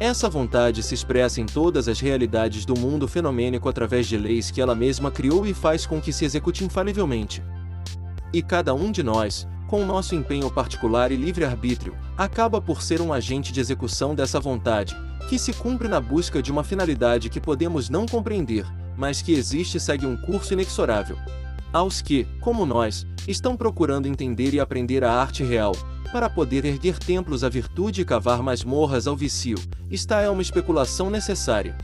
Essa 0.00 0.30
vontade 0.30 0.82
se 0.82 0.94
expressa 0.94 1.42
em 1.42 1.46
todas 1.46 1.86
as 1.86 2.00
realidades 2.00 2.64
do 2.64 2.74
mundo 2.74 3.06
fenomênico 3.06 3.68
através 3.68 4.06
de 4.08 4.16
leis 4.16 4.50
que 4.50 4.60
ela 4.60 4.74
mesma 4.74 5.10
criou 5.10 5.46
e 5.46 5.52
faz 5.52 5.84
com 5.84 6.00
que 6.00 6.12
se 6.12 6.24
execute 6.24 6.64
infalivelmente. 6.64 7.42
E 8.32 8.42
cada 8.42 8.74
um 8.74 8.92
de 8.92 9.02
nós, 9.02 9.46
com 9.66 9.84
nosso 9.84 10.14
empenho 10.14 10.50
particular 10.50 11.10
e 11.10 11.16
livre-arbítrio, 11.16 11.96
acaba 12.16 12.60
por 12.60 12.82
ser 12.82 13.00
um 13.00 13.12
agente 13.12 13.52
de 13.52 13.60
execução 13.60 14.14
dessa 14.14 14.38
vontade, 14.38 14.96
que 15.28 15.38
se 15.38 15.52
cumpre 15.52 15.88
na 15.88 16.00
busca 16.00 16.42
de 16.42 16.52
uma 16.52 16.64
finalidade 16.64 17.28
que 17.28 17.40
podemos 17.40 17.88
não 17.88 18.06
compreender, 18.06 18.64
mas 18.96 19.20
que 19.22 19.32
existe 19.32 19.76
e 19.76 19.80
segue 19.80 20.06
um 20.06 20.16
curso 20.16 20.52
inexorável. 20.52 21.16
Aos 21.72 22.02
que, 22.02 22.26
como 22.40 22.66
nós, 22.66 23.06
estão 23.26 23.56
procurando 23.56 24.06
entender 24.06 24.54
e 24.54 24.60
aprender 24.60 25.04
a 25.04 25.12
arte 25.12 25.42
real, 25.42 25.72
para 26.12 26.28
poder 26.28 26.64
erguer 26.64 26.98
templos 26.98 27.44
à 27.44 27.48
virtude 27.48 28.00
e 28.00 28.04
cavar 28.04 28.42
masmorras 28.42 29.06
ao 29.06 29.16
vício, 29.16 29.56
está 29.88 30.20
é 30.20 30.28
uma 30.28 30.42
especulação 30.42 31.08
necessária. 31.08 31.76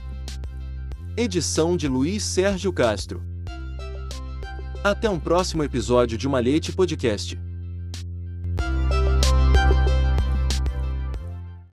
Edição 1.16 1.76
de 1.76 1.86
Luiz 1.86 2.24
Sérgio 2.24 2.72
Castro. 2.72 3.22
Até 4.84 5.10
um 5.10 5.18
próximo 5.18 5.64
episódio 5.64 6.16
de 6.16 6.28
Malhete 6.28 6.72
Podcast. 6.72 7.38